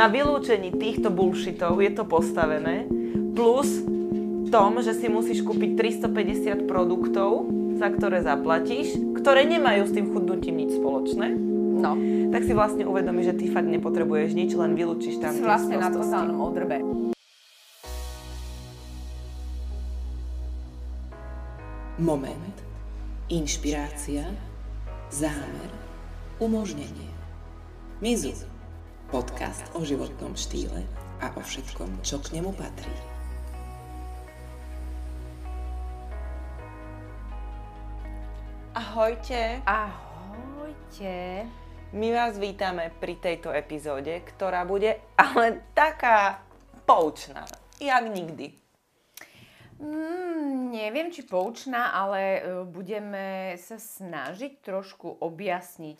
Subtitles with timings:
[0.00, 2.88] Na vylúčení týchto bullshitov je to postavené,
[3.36, 3.84] plus
[4.48, 7.44] tom, že si musíš kúpiť 350 produktov,
[7.76, 11.36] za ktoré zaplatíš, ktoré nemajú s tým chudnutím nič spoločné.
[11.84, 12.00] No.
[12.32, 15.92] Tak si vlastne uvedomíš, že ty fakt nepotrebuješ nič, len vylúčiš tam Si vlastne na
[15.92, 16.80] totálnom odrbe.
[22.00, 22.56] Moment.
[23.28, 24.24] Inšpirácia.
[25.12, 25.68] Zámer.
[26.40, 27.12] Umožnenie.
[28.00, 28.49] Mizu.
[29.10, 30.86] Podcast o životnom štýle
[31.18, 32.94] a o všetkom, čo k nemu patrí.
[38.70, 41.42] Ahojte, Ahojte.
[41.90, 46.46] my vás vítame pri tejto epizóde, ktorá bude ale taká
[46.86, 47.50] poučná,
[47.82, 48.54] jak nikdy.
[49.82, 55.98] Mm, neviem, či poučná, ale e, budeme sa snažiť trošku objasniť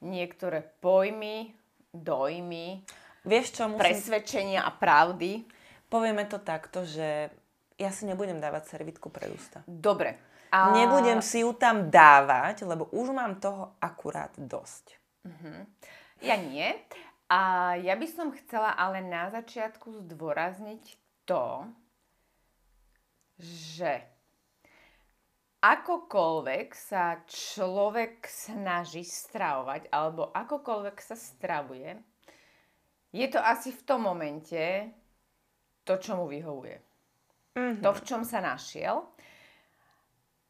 [0.00, 1.65] niektoré pojmy,
[2.00, 2.82] dojmy,
[3.26, 3.82] Vieš čo, musím...
[3.82, 5.42] presvedčenia a pravdy.
[5.90, 7.30] Povieme to takto, že
[7.74, 9.66] ja si nebudem dávať servitku pred ústa.
[9.66, 10.14] Dobre.
[10.54, 10.70] A...
[10.70, 14.94] Nebudem si ju tam dávať, lebo už mám toho akurát dosť.
[16.22, 16.70] Ja nie.
[17.26, 20.94] A ja by som chcela ale na začiatku zdôrazniť
[21.26, 21.66] to,
[23.42, 24.06] že
[25.66, 31.98] akokoľvek sa človek snaží stravovať, alebo akokoľvek sa stravuje,
[33.10, 34.62] je to asi v tom momente
[35.82, 36.78] to, čo mu vyhovuje.
[37.56, 37.80] Mhm.
[37.82, 39.02] To, v čom sa našiel.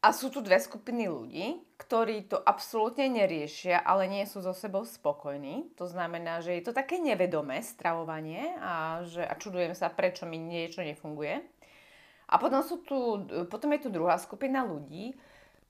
[0.04, 1.46] A sú tu dve skupiny ľudí,
[1.80, 5.74] ktorí to absolútne neriešia, ale nie sú so sebou spokojní.
[5.74, 10.38] To znamená, že je to také nevedomé stravovanie a, že, a čudujem sa, prečo mi
[10.38, 11.42] niečo nefunguje.
[12.26, 15.14] A potom, sú tu, potom je tu druhá skupina ľudí,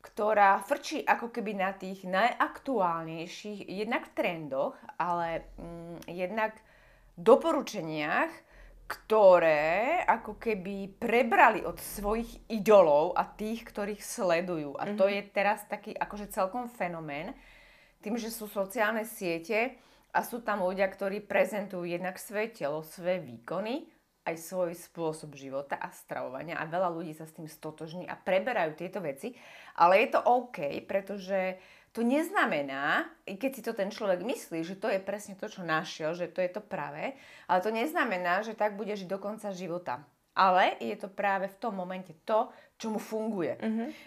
[0.01, 6.55] ktorá frčí ako keby na tých najaktuálnejších, jednak trendoch, ale mm, jednak
[7.19, 8.31] doporučeniach,
[8.87, 14.79] ktoré ako keby prebrali od svojich idolov a tých, ktorých sledujú.
[14.79, 17.35] A to je teraz taký akože celkom fenomén,
[17.99, 19.75] tým, že sú sociálne siete
[20.15, 23.91] a sú tam ľudia, ktorí prezentujú jednak svoje telo, svoje výkony,
[24.27, 28.75] aj svoj spôsob života a stravovania a veľa ľudí sa s tým stotožní a preberajú
[28.75, 29.39] tieto veci,
[29.79, 31.57] ale je to OK, pretože
[31.97, 36.13] to neznamená, keď si to ten človek myslí, že to je presne to, čo našiel,
[36.13, 37.17] že to je to pravé,
[37.49, 40.05] ale to neznamená, že tak bude žiť do konca života.
[40.37, 43.57] Ale je to práve v tom momente to, čo mu funguje.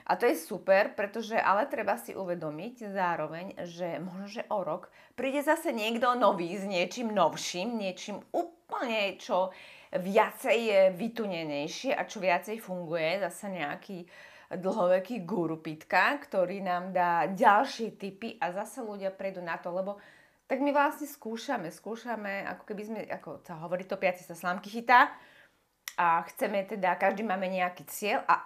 [0.05, 4.93] A to je super, pretože ale treba si uvedomiť zároveň, že možno, že o rok
[5.17, 9.49] príde zase niekto nový s niečím novším, niečím úplne, čo
[9.93, 14.05] viacej je vytunenejšie a čo viacej funguje, zase nejaký
[14.49, 20.01] dlhoveký guru pitka, ktorý nám dá ďalšie tipy a zase ľudia prejdú na to, lebo
[20.49, 25.13] tak my vlastne skúšame, skúšame, ako keby sme, ako sa hovorí, topiaci sa slámky chytá
[25.93, 28.41] a chceme teda, každý máme nejaký cieľ a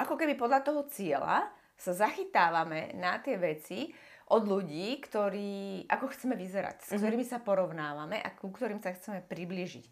[0.00, 3.92] ako keby podľa toho cieľa sa zachytávame na tie veci
[4.32, 9.20] od ľudí, ktorí, ako chceme vyzerať, s ktorými sa porovnávame a ku ktorým sa chceme
[9.20, 9.84] priblížiť.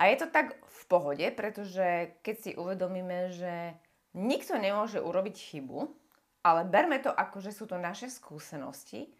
[0.00, 3.76] A je to tak v pohode, pretože keď si uvedomíme, že
[4.16, 5.78] nikto nemôže urobiť chybu,
[6.40, 9.12] ale berme to ako, že sú to naše skúsenosti,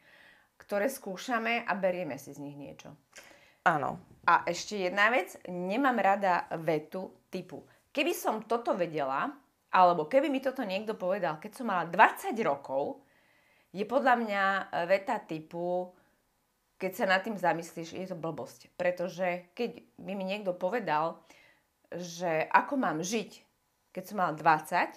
[0.56, 2.96] ktoré skúšame a berieme si z nich niečo.
[3.68, 4.00] Áno.
[4.24, 7.60] A ešte jedna vec, nemám rada vetu typu,
[7.92, 9.28] keby som toto vedela,
[9.70, 13.04] alebo keby mi toto niekto povedal, keď som mala 20 rokov,
[13.70, 14.44] je podľa mňa
[14.88, 15.92] veta typu,
[16.80, 18.72] keď sa nad tým zamyslíš, je to blbosť.
[18.80, 21.20] Pretože keď by mi niekto povedal,
[21.92, 23.44] že ako mám žiť,
[23.92, 24.96] keď som mala 20,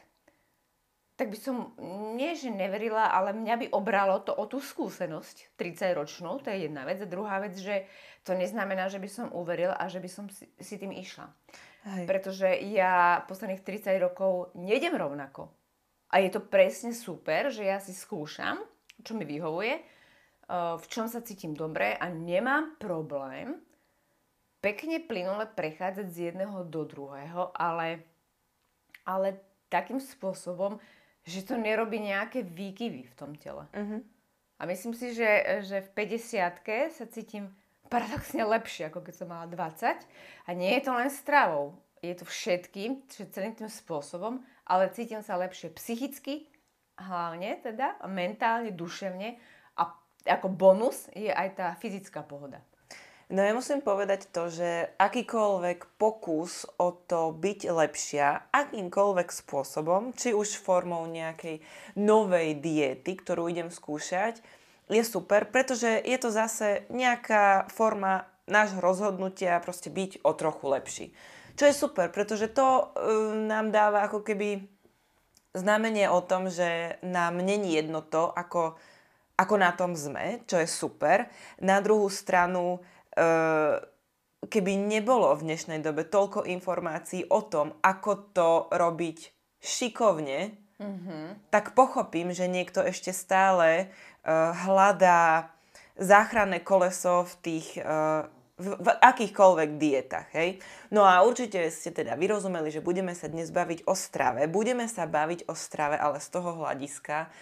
[1.13, 1.77] tak by som
[2.17, 6.89] nie, že neverila, ale mňa by obralo to o tú skúsenosť 30-ročnú, to je jedna
[6.89, 7.03] vec.
[7.03, 7.85] A druhá vec, že
[8.25, 11.29] to neznamená, že by som uverila a že by som si, si tým išla.
[11.83, 12.09] Hej.
[12.09, 15.53] Pretože ja posledných 30 rokov nejdem rovnako.
[16.09, 18.61] A je to presne super, že ja si skúšam,
[19.05, 19.92] čo mi vyhovuje,
[20.53, 23.57] v čom sa cítim dobre a nemám problém
[24.63, 28.07] pekne plynule prechádzať z jedného do druhého, ale,
[29.03, 30.79] ale takým spôsobom,
[31.27, 33.67] že to nerobí nejaké výkyvy v tom tele.
[33.75, 33.99] Mhm.
[34.61, 37.51] A myslím si, že, že v 50 sa cítim
[37.91, 40.07] paradoxne lepšie, ako keď som mala 20.
[40.47, 41.75] A nie je to len stravou.
[41.99, 46.47] Je to všetkým, celým tým spôsobom, ale cítim sa lepšie psychicky,
[46.95, 49.35] hlavne teda, mentálne, duševne.
[50.23, 52.63] Ako bonus je aj tá fyzická pohoda.
[53.31, 60.35] No ja musím povedať to, že akýkoľvek pokus o to byť lepšia, akýmkoľvek spôsobom, či
[60.35, 61.63] už formou nejakej
[61.97, 64.43] novej diety, ktorú idem skúšať,
[64.91, 71.05] je super, pretože je to zase nejaká forma nášho rozhodnutia proste byť o trochu lepší.
[71.55, 72.83] Čo je super, pretože to uh,
[73.33, 74.67] nám dáva ako keby
[75.53, 78.75] znamenie o tom, že nám není jedno to, ako,
[79.39, 81.29] ako na tom sme, čo je super.
[81.61, 83.75] Na druhú stranu, uh,
[84.45, 89.17] keby nebolo v dnešnej dobe toľko informácií o tom, ako to robiť
[89.63, 91.49] šikovne, mm-hmm.
[91.49, 95.49] tak pochopím, že niekto ešte stále uh, hľadá
[95.93, 97.67] záchranné koleso v tých
[98.53, 100.49] v, v akýchkoľvek dietách, hej.
[100.93, 104.45] No a určite ste teda vyrozumeli, že budeme sa dnes baviť o strave.
[104.45, 107.33] Budeme sa baviť o strave, ale z toho hľadiska,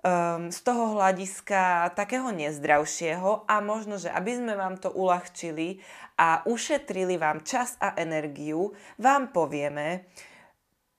[0.00, 5.80] um, z toho hľadiska takého nezdravšieho a možno, že aby sme vám to uľahčili
[6.16, 10.08] a ušetrili vám čas a energiu, vám povieme,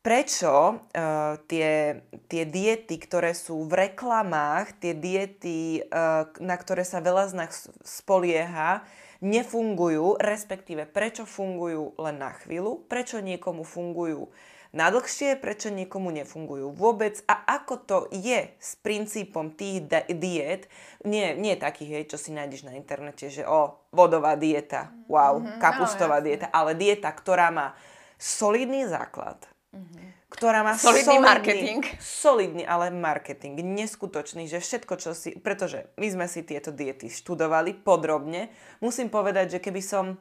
[0.02, 7.06] prečo uh, tie, tie diety, ktoré sú v reklamách, tie diety, uh, na ktoré sa
[7.06, 8.82] veľa z nás spolieha,
[9.22, 14.34] nefungujú, respektíve prečo fungujú len na chvíľu, prečo niekomu fungujú
[14.72, 20.72] na dlhšie, prečo niekomu nefungujú vôbec a ako to je s princípom tých diet,
[21.04, 25.60] nie, nie takých, hej, čo si nájdeš na internete, že o, vodová dieta, wow, mm-hmm,
[25.60, 27.76] kapustová no, dieta, ale dieta, ktorá má
[28.16, 29.44] solidný základ,
[29.76, 31.80] mm-hmm ktorá má solidný, solidný marketing.
[32.00, 33.60] Solidný, ale marketing.
[33.76, 35.36] Neskutočný, že všetko, čo si...
[35.36, 38.48] Pretože my sme si tieto diety študovali podrobne.
[38.80, 40.16] Musím povedať, že keby som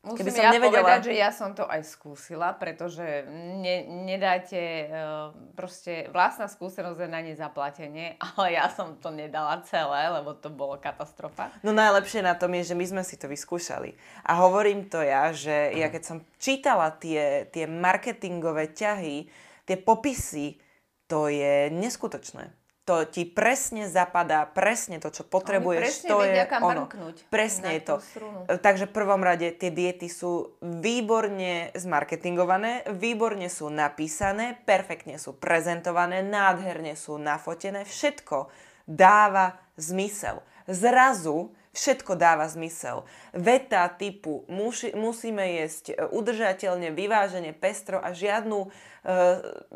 [0.00, 0.80] Musím Keby som ja nevedela...
[0.80, 3.04] povedať, že ja som to aj skúsila, pretože
[3.60, 10.08] ne, nedáte, uh, proste vlastná skúsenosť je na nezaplatenie, ale ja som to nedala celé,
[10.08, 11.52] lebo to bolo katastrofa.
[11.60, 13.92] No najlepšie na tom je, že my sme si to vyskúšali.
[14.24, 19.28] A hovorím to ja, že ja keď som čítala tie, tie marketingové ťahy,
[19.68, 20.56] tie popisy,
[21.12, 22.59] to je neskutočné
[22.90, 26.10] to ti presne zapadá, presne to, čo potrebuješ.
[26.10, 26.90] To je ono.
[27.30, 27.96] Presne je to.
[28.02, 28.50] Strunu.
[28.50, 36.26] Takže v prvom rade tie diety sú výborne zmarketingované, výborne sú napísané, perfektne sú prezentované,
[36.26, 38.50] nádherne sú nafotené, všetko
[38.90, 40.42] dáva zmysel.
[40.66, 43.06] Zrazu všetko dáva zmysel.
[43.30, 48.70] Veta typu muši, musíme jesť e, udržateľne, vyvážene, pestro a žiadnu uh,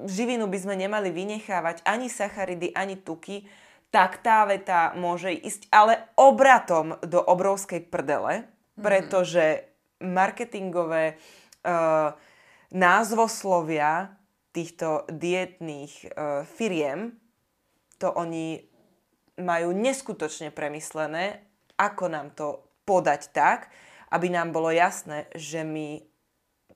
[0.05, 3.46] živinu by sme nemali vynechávať, ani sacharidy, ani tuky,
[3.94, 8.82] tak tá veta môže ísť ale obratom do obrovskej prdele, mhm.
[8.82, 9.44] pretože
[10.02, 12.11] marketingové uh,
[12.75, 14.19] názvoslovia
[14.50, 17.14] týchto dietných uh, firiem,
[18.02, 18.67] to oni
[19.38, 21.44] majú neskutočne premyslené
[21.79, 23.73] ako nám to podať tak,
[24.15, 26.03] aby nám bolo jasné, že my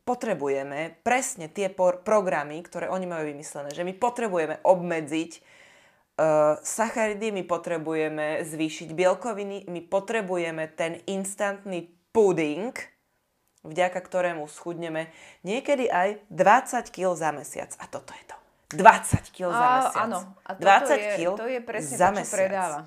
[0.08, 7.28] potrebujeme presne tie por- programy, ktoré oni majú vymyslené, že my potrebujeme obmedziť uh, sacharidy,
[7.28, 12.72] my potrebujeme zvýšiť bielkoviny, my potrebujeme ten instantný pudding,
[13.68, 15.12] vďaka ktorému schudneme
[15.44, 17.70] niekedy aj 20 kg za mesiac.
[17.76, 18.36] A toto je to.
[18.80, 20.08] 20 kg za mesiac.
[20.08, 22.32] Áno, a 20 kg to je presne za to, čo mesiac.
[22.32, 22.80] predáva.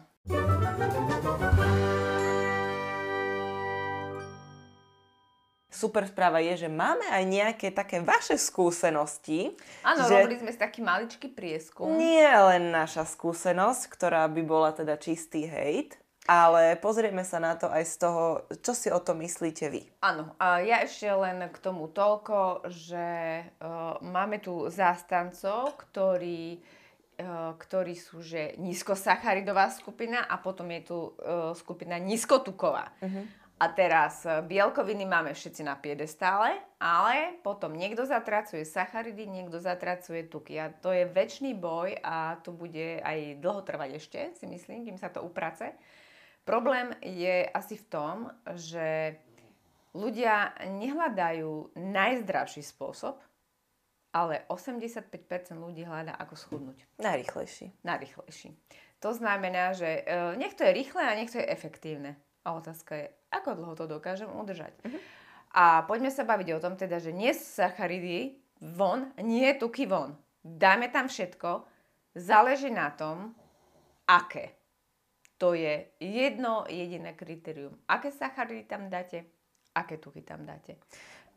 [5.82, 9.58] Super správa je, že máme aj nejaké také vaše skúsenosti.
[9.82, 10.22] Áno, že...
[10.22, 11.98] robili sme si taký maličký prieskum.
[11.98, 15.98] Nie len naša skúsenosť, ktorá by bola teda čistý hejt,
[16.30, 18.24] ale pozrieme sa na to aj z toho,
[18.62, 19.82] čo si o to myslíte vy.
[20.06, 26.62] Áno, a ja ešte len k tomu toľko, že uh, máme tu zástancov, ktorí
[27.20, 32.94] uh, ktorí sú že nízkosacharidová skupina a potom je tu uh, skupina nízkotuková.
[33.02, 33.26] Uh-huh.
[33.62, 40.26] A teraz e, bielkoviny máme všetci na piedestále, ale potom niekto zatracuje sacharidy, niekto zatracuje
[40.26, 40.58] tuky.
[40.58, 44.98] A to je väčší boj a to bude aj dlho trvať ešte, si myslím, kým
[44.98, 45.78] sa to uprace.
[46.42, 48.16] Problém je asi v tom,
[48.58, 49.22] že
[49.94, 53.22] ľudia nehľadajú najzdravší spôsob,
[54.10, 55.06] ale 85%
[55.54, 56.82] ľudí hľadá, ako schudnúť.
[56.98, 57.86] Najrychlejší.
[57.86, 58.58] Najrychlejší.
[59.06, 62.18] To znamená, že e, nech to je rýchle a nech to je efektívne.
[62.42, 64.76] A otázka je, ako dlho to dokážem udržať.
[64.84, 65.00] Uh-huh.
[65.56, 70.16] A poďme sa baviť o tom teda, že nie sacharidy von, nie tuky von.
[70.44, 71.64] Dáme tam všetko,
[72.16, 73.36] záleží na tom,
[74.08, 74.56] aké.
[75.42, 77.74] To je jedno jediné kritérium.
[77.90, 79.26] Aké sacharidy tam dáte,
[79.76, 80.78] aké tuky tam dáte.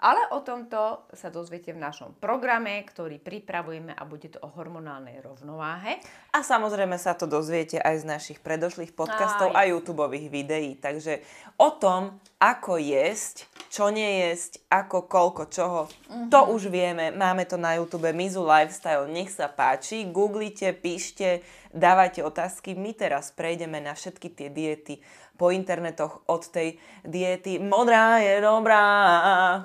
[0.05, 5.25] Ale o tomto sa dozviete v našom programe, ktorý pripravujeme a bude to o hormonálnej
[5.25, 5.97] rovnováhe.
[6.37, 9.65] A samozrejme sa to dozviete aj z našich predošlých podcastov aj.
[9.65, 10.77] a YouTube videí.
[10.77, 11.25] Takže
[11.57, 15.89] o tom, ako jesť, čo nejesť, ako, koľko, čoho.
[16.29, 21.41] To už vieme, máme to na YouTube Mizu Lifestyle, nech sa páči, googlite, píšte,
[21.73, 22.77] dávajte otázky.
[22.77, 25.01] My teraz prejdeme na všetky tie diety
[25.35, 28.85] po internetoch od tej diety modrá je dobrá,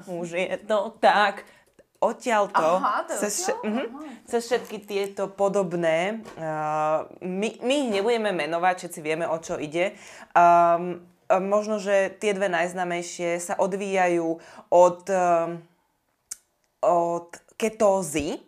[0.10, 1.46] už je to tak.
[2.00, 3.60] Odtiaľto, Aha, to cez, odtiaľ?
[3.68, 3.86] mhm,
[4.24, 10.00] cez všetky tieto podobné, uh, my, my ich nebudeme menovať, všetci vieme, o čo ide.
[10.32, 14.40] Um, možno, že tie dve najznamejšie sa odvíjajú
[14.72, 15.60] od, um,
[16.80, 18.48] od ketózy,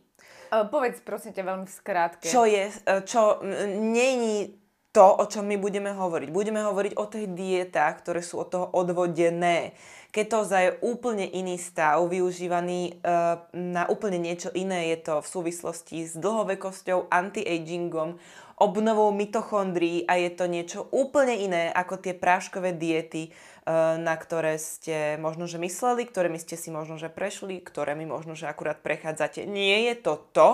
[0.51, 2.27] povedz prosím ťa veľmi v skrátke.
[2.27, 2.71] čo je,
[3.07, 3.51] čo m,
[3.95, 4.51] není
[4.91, 6.29] to, o čom my budeme hovoriť.
[6.36, 9.71] Budeme hovoriť o tých dietách, ktoré sú od toho odvodené.
[10.12, 14.91] Ketóza je úplne iný stav, využívaný uh, na úplne niečo iné.
[14.91, 18.19] Je to v súvislosti s dlhovekosťou, anti-agingom,
[18.60, 24.60] obnovou mitochondrií a je to niečo úplne iné ako tie práškové diety, uh, na ktoré
[24.60, 29.48] ste možno, že mysleli, ktorými ste si možno, že prešli, ktorými možno, že akurát prechádzate.
[29.48, 30.50] Nie je to to,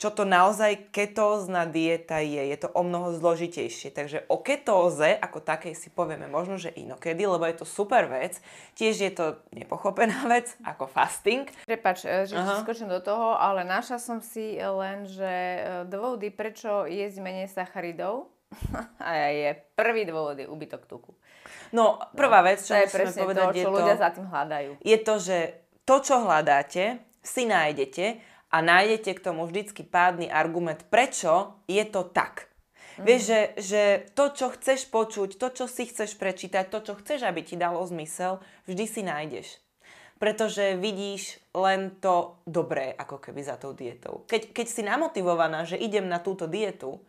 [0.00, 2.48] čo to naozaj ketózna dieta je.
[2.48, 3.92] Je to o mnoho zložitejšie.
[3.92, 8.40] Takže o ketóze ako takej si povieme možno, že inokedy, lebo je to super vec.
[8.80, 11.44] Tiež je to nepochopená vec ako fasting.
[11.68, 12.64] Prepač, e, že Aha.
[12.64, 18.32] skočím do toho, ale našla som si len, že e, dôvody, prečo jesť menej sacharidov,
[19.04, 21.12] a je prvý dôvod je úbytok tuku.
[21.76, 24.26] No, prvá vec, čo je musíme presne povedať, to, je čo to, ľudia za tým
[24.26, 24.70] hľadajú.
[24.80, 25.38] je to, že
[25.84, 26.84] to, čo hľadáte,
[27.20, 32.50] si nájdete a nájdete k tomu vždycky pádny argument, prečo je to tak.
[32.98, 33.04] Mhm.
[33.06, 37.24] Vieš, že, že to, čo chceš počuť, to, čo si chceš prečítať, to, čo chceš,
[37.24, 39.48] aby ti dalo zmysel, vždy si nájdeš.
[40.20, 44.28] Pretože vidíš len to dobré, ako keby za tou dietou.
[44.28, 47.00] Keď, keď si namotivovaná, že idem na túto dietu,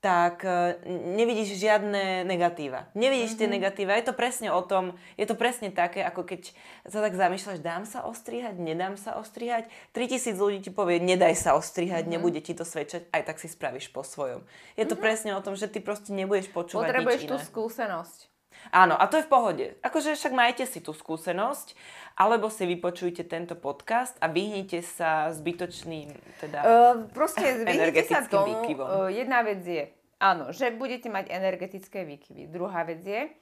[0.00, 2.88] tak e, nevidíš žiadne negatíva.
[2.96, 4.00] Nevidíš tie negatíva.
[4.00, 6.56] Je to presne o tom, je to presne také, ako keď
[6.88, 9.68] sa tak zamýšľaš, dám sa ostrihať, nedám sa ostrihať.
[9.92, 13.92] 3000 ľudí ti povie, nedaj sa ostrihať, nebude ti to svedčať, aj tak si spravíš
[13.92, 14.40] po svojom.
[14.80, 17.44] Je to presne o tom, že ty proste nebudeš počúvať Potrebuješ nič tú iné.
[17.44, 18.29] skúsenosť.
[18.70, 19.66] Áno, a to je v pohode.
[19.82, 21.74] Akože však majte si tú skúsenosť,
[22.14, 26.58] alebo si vypočujte tento podcast a vyhnite sa zbytočným, teda...
[26.62, 28.62] Uh, proste vyhnite sa tomu.
[28.62, 28.86] výkyvom.
[28.86, 29.90] Uh, jedna vec je,
[30.22, 32.46] áno, že budete mať energetické výkyvy.
[32.46, 33.32] Druhá vec je,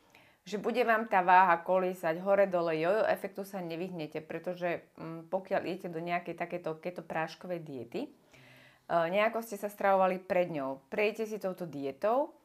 [0.49, 5.93] že bude vám tá váha kolísať hore-dole, jojo efektu sa nevyhnete, pretože um, pokiaľ idete
[5.93, 11.37] do nejakej takéto keto práškovej diety, uh, nejako ste sa stravovali pred ňou, prejdete si
[11.37, 12.38] touto dietou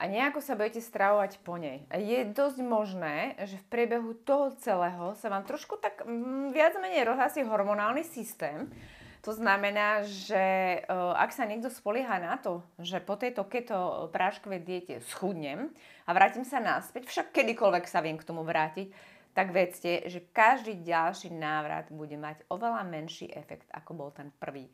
[0.00, 1.84] a nejako sa budete stravovať po nej.
[1.92, 7.04] Je dosť možné, že v priebehu toho celého sa vám trošku tak mm, viac menej
[7.04, 8.72] rozhlasí hormonálny systém.
[9.20, 14.60] To znamená, že e, ak sa niekto spolieha na to, že po tejto keto práškovej
[14.64, 15.68] diete schudnem
[16.08, 18.88] a vrátim sa naspäť, však kedykoľvek sa viem k tomu vrátiť,
[19.36, 24.72] tak vedzte, že každý ďalší návrat bude mať oveľa menší efekt, ako bol ten prvý.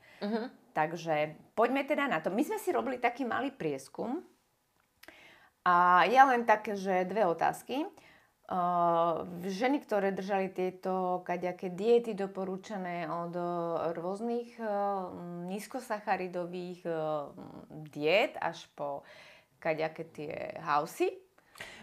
[0.73, 2.33] Takže poďme teda na to.
[2.33, 4.25] My sme si robili taký malý prieskum,
[5.67, 7.83] a ja len také, že dve otázky.
[8.47, 13.35] Uh, ženy, ktoré držali tieto kaďaké diety doporučené od
[13.99, 15.11] rôznych uh,
[15.51, 17.35] nízkosacharidových uh,
[17.91, 19.03] diet až po
[19.59, 20.33] kaďaké tie
[20.63, 21.11] hausy.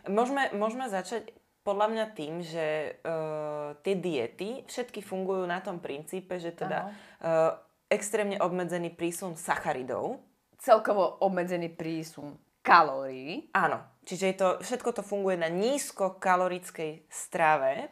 [0.08, 1.36] Môžeme, môžeme začať
[1.68, 7.60] podľa mňa tým, že uh, tie diety všetky fungujú na tom princípe, že teda uh,
[7.92, 10.24] extrémne obmedzený prísun sacharidov.
[10.64, 13.52] Celkovo obmedzený prísun kalórií.
[13.52, 17.92] Áno, čiže je to, všetko to funguje na nízkokalorickej strave.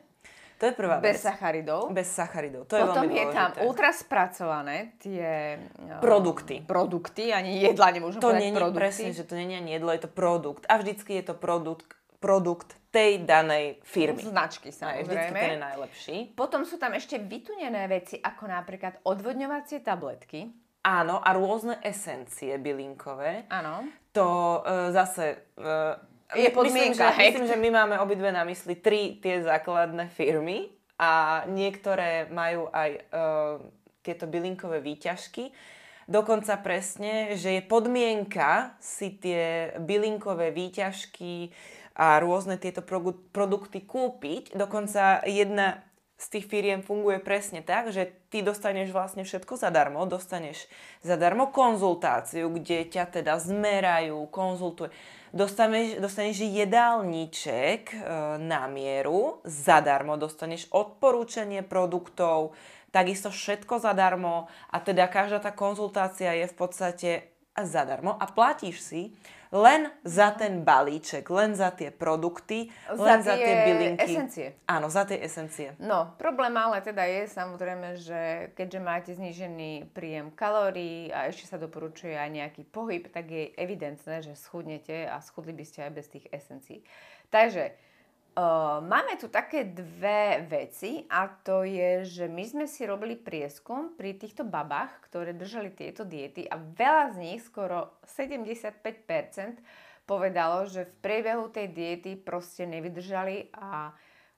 [0.58, 1.26] To je prvá Bez vec.
[1.26, 1.90] sacharidov.
[1.90, 2.70] Bez sacharidov.
[2.70, 3.66] To je Potom veľmi je tam dôležité.
[3.66, 5.58] ultra spracované tie
[5.98, 6.62] Produkty.
[6.62, 8.78] produkty, ani jedla nemôžem To povedať nie je produkty.
[8.78, 10.64] presne, že to nie je ani jedlo, je to produkt.
[10.70, 11.90] A vždycky je to produkt,
[12.22, 14.22] produkt tej danej firmy.
[14.22, 16.18] Značky Aj, vždycky ten je najlepší.
[16.38, 20.46] Potom sú tam ešte vytunené veci, ako napríklad odvodňovacie tabletky.
[20.82, 23.46] Áno, a rôzne esencie bylinkové.
[23.54, 23.86] Áno.
[24.18, 25.54] To e, zase...
[25.54, 27.28] E, Je myslím, podmienka, že, hej.
[27.36, 32.90] myslím, že my máme obidve na mysli tri tie základné firmy a niektoré majú aj
[32.98, 33.02] e,
[34.02, 35.54] tieto bylinkové výťažky.
[36.10, 41.54] Dokonca presne, že je podmienka si tie bylinkové výťažky
[41.94, 42.82] a rôzne tieto
[43.32, 44.58] produkty kúpiť.
[44.58, 45.84] Dokonca jedna
[46.22, 50.70] z tých firiem funguje presne tak, že ty dostaneš vlastne všetko zadarmo, dostaneš
[51.02, 54.94] zadarmo konzultáciu, kde ťa teda zmerajú, konzultujú.
[55.34, 57.98] Dostaneš, dostaneš jedálniček e,
[58.38, 62.54] na mieru, zadarmo, dostaneš odporúčanie produktov,
[62.94, 69.02] takisto všetko zadarmo a teda každá tá konzultácia je v podstate zadarmo a platíš si
[69.52, 74.08] len za ten balíček, len za tie produkty, len za tie bylinky.
[74.08, 74.48] esencie.
[74.64, 75.76] Áno, za tie esencie.
[75.76, 78.22] No, problém ale teda je samozrejme, že
[78.56, 84.24] keďže máte znížený príjem kalórií a ešte sa doporučuje aj nejaký pohyb, tak je evidentné,
[84.24, 86.80] že schudnete a schudli by ste aj bez tých esencií.
[87.28, 87.76] Takže
[88.82, 94.16] máme tu také dve veci a to je, že my sme si robili prieskum pri
[94.16, 99.60] týchto babách, ktoré držali tieto diety a veľa z nich, skoro 75%,
[100.08, 103.92] povedalo, že v priebehu tej diety proste nevydržali a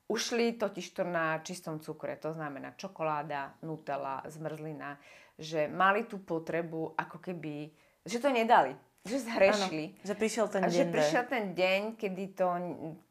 [0.09, 4.97] ušli totižto na čistom cukre, to znamená čokoláda, nutella, zmrzlina,
[5.37, 7.71] že mali tú potrebu ako keby,
[8.05, 9.85] že to nedali, že zhrešili.
[9.91, 12.47] Áno, že prišiel ten a deň že prišiel ten deň, kedy to,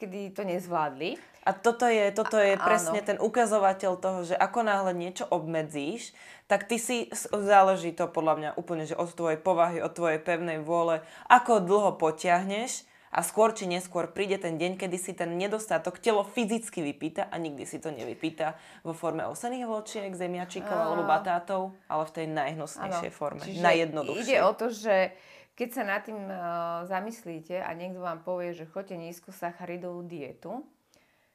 [0.00, 1.20] kedy to nezvládli.
[1.44, 3.08] A toto je, toto je A- presne áno.
[3.12, 6.16] ten ukazovateľ toho, že ako náhle niečo obmedzíš,
[6.48, 10.64] tak ty si, záleží to podľa mňa úplne, že od tvojej povahy, od tvojej pevnej
[10.64, 16.00] vôle, ako dlho potiahneš a skôr či neskôr príde ten deň, kedy si ten nedostatok
[16.00, 21.76] telo fyzicky vypýta a nikdy si to nevypýta vo forme osených vločiek, zemiačikov alebo batátov,
[21.84, 24.24] ale v tej najhnusnejšej forme, Čiže najjednoduchšej.
[24.24, 25.12] Ide o to, že
[25.52, 30.64] keď sa nad tým uh, zamyslíte a niekto vám povie, že choďte nízkosacharidovú dietu,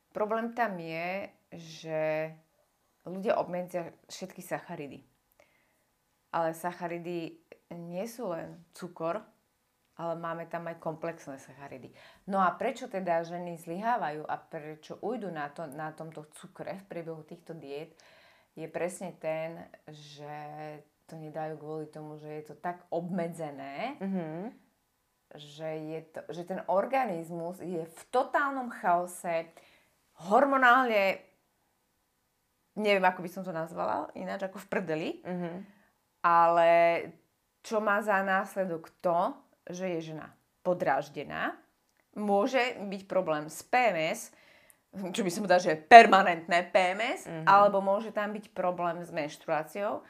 [0.09, 2.01] problém tam je, že
[3.05, 5.05] ľudia obmedzia všetky sacharidy.
[6.33, 7.39] Ale sacharidy
[7.71, 9.23] nie sú len cukor,
[9.97, 11.89] ale máme tam aj komplexné sacharidy.
[12.29, 16.89] No a prečo teda ženy zlyhávajú a prečo ujdu na, to, na tomto cukre v
[16.89, 17.97] priebehu týchto diét,
[18.53, 20.33] je presne ten, že
[21.07, 24.51] to nedajú kvôli tomu, že je to tak obmedzené, Mhm.
[25.35, 29.47] že, je to, že ten organizmus je v totálnom chaose,
[30.27, 31.19] hormonálne,
[32.75, 35.51] neviem, ako by som to nazvala, ináč ako v prdeli, Mhm.
[36.23, 36.71] ale
[37.63, 39.33] čo má za následok to,
[39.67, 40.31] že je žena
[40.63, 41.55] podráždená,
[42.15, 44.31] môže byť problém s PMS,
[45.11, 50.01] čo by som povedala, že je permanentné PMS, alebo môže tam byť problém s menštruáciou,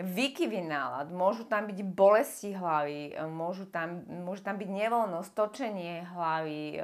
[0.00, 6.08] výkyvy nálad, môžu tam byť bolesti hlavy, e, môžu tam, môže tam byť nevoľnosť, točenie
[6.16, 6.78] hlavy, e,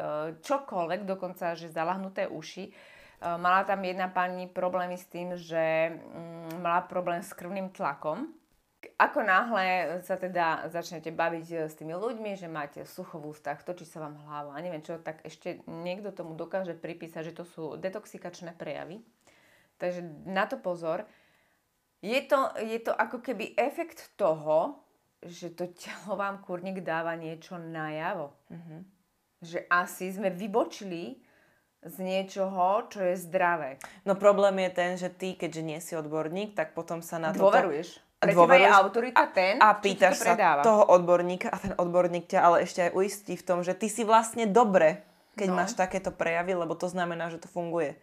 [0.44, 2.68] čokoľvek, dokonca, že zalahnuté uši.
[2.68, 2.72] E,
[3.24, 8.28] Mala tam jedna pani problémy s tým, že mm, mala problém s krvným tlakom.
[8.94, 13.82] Ako náhle sa teda začnete baviť s tými ľuďmi, že máte sucho v ústach, točí
[13.82, 17.62] sa vám hlava a neviem čo, tak ešte niekto tomu dokáže pripísať, že to sú
[17.74, 19.02] detoxikačné prejavy.
[19.82, 21.06] Takže na to pozor.
[21.98, 24.78] Je to, je to ako keby efekt toho,
[25.18, 28.30] že to telo vám kurník dáva niečo najavo.
[29.42, 31.18] Že asi sme vybočili
[31.82, 33.78] z niečoho, čo je zdravé.
[34.02, 37.50] No problém je ten, že ty, keďže nie si odborník, tak potom sa na toto...
[37.50, 38.02] Dôveruješ.
[38.18, 42.26] Pre teba je Dôveruješ autorita ten, a pýtaš to sa toho odborníka a ten odborník
[42.26, 45.06] ťa ale ešte aj uistí v tom, že ty si vlastne dobre,
[45.38, 45.62] keď No.
[45.62, 47.94] máš takéto prejavy, lebo to znamená, že to funguje.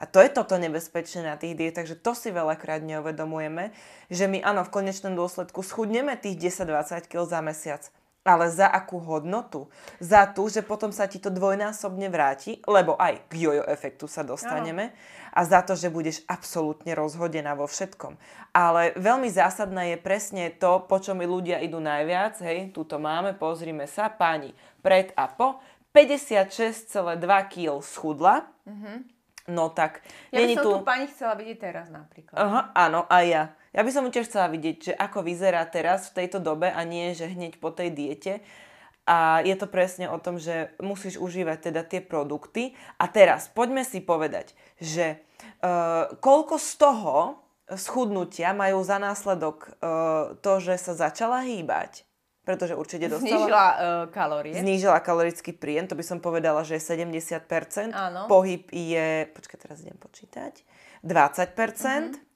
[0.00, 3.76] A to je toto nebezpečné na tých dietách, že to si veľakrát neuvedomujeme,
[4.08, 7.82] že my áno, v konečnom dôsledku schudneme tých 10-20 kg za mesiac,
[8.24, 9.68] ale za akú hodnotu?
[10.00, 14.24] Za tú, že potom sa ti to dvojnásobne vráti, lebo aj k jojo efektu sa
[14.24, 14.96] dostaneme
[15.36, 18.16] a za to, že budeš absolútne rozhodená vo všetkom.
[18.56, 22.40] Ale veľmi zásadné je presne to, po čom ľudia idú najviac.
[22.40, 25.60] Hej, tuto máme, pozrime sa, páni, pred a po.
[25.90, 27.18] 56,2
[27.50, 28.46] kg schudla.
[29.48, 30.04] No tak.
[30.34, 30.70] Ja by som tu...
[30.76, 32.36] tú pani chcela vidieť teraz napríklad.
[32.36, 33.42] Aha, áno, aj ja.
[33.70, 37.14] Ja by som tiež chcela vidieť, že ako vyzerá teraz v tejto dobe a nie,
[37.14, 38.42] že hneď po tej diete.
[39.06, 42.74] A je to presne o tom, že musíš užívať teda tie produkty.
[42.98, 45.22] A teraz poďme si povedať, že
[45.62, 47.16] uh, koľko z toho
[47.70, 52.02] schudnutia majú za následok uh, to, že sa začala hýbať,
[52.42, 53.30] pretože určite dostala...
[53.30, 54.54] Znížila uh, kalórie.
[54.56, 57.92] Znížila kalorický príjem, to by som povedala, že je 70%.
[57.92, 58.26] Áno.
[58.26, 60.64] Pohyb je, počkaj, teraz idem počítať,
[61.04, 62.29] 20%, Mhm.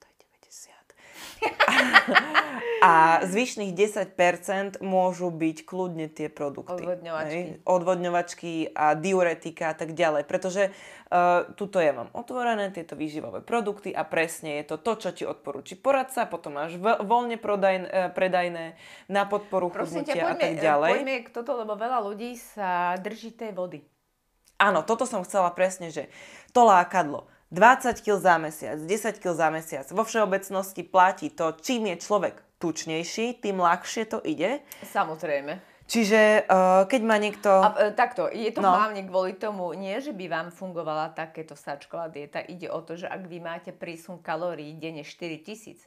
[1.39, 2.55] To je 90.
[2.85, 6.85] A zvyšných 10% môžu byť kľudne tie produkty.
[6.85, 7.33] Odvodňovačky.
[7.33, 10.27] Hej, Odvodňovačky a diuretika a tak ďalej.
[10.29, 15.09] Pretože uh, tuto ja mám otvorené tieto výživové produkty a presne je to to, čo
[15.17, 18.77] ti odporúči poradca, potom máš v, voľne prodaj, eh, predajné
[19.09, 20.91] na podporu Prosím chudnutia ťa, a tak ďalej.
[20.93, 23.81] poďme k toto, lebo veľa ľudí sa drží tej vody.
[24.61, 26.07] Áno, toto som chcela presne, že
[26.55, 27.27] to lákadlo.
[27.55, 29.87] 20 kg za mesiac, 10 kg za mesiac.
[29.89, 34.59] Vo všeobecnosti platí to, čím je človek tučnejší, tým ľahšie to ide.
[34.83, 35.63] Samozrejme.
[35.85, 37.45] Čiže uh, keď má niekto...
[37.45, 38.73] A e, takto, je to No.
[38.73, 43.05] hlavne kvôli tomu, nie že by vám fungovala takéto sačková dieta, ide o to, že
[43.05, 45.85] ak vy máte prísun kalórií denne 4000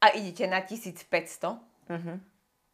[0.00, 1.58] a idete na 1500,
[1.90, 2.22] Mhm.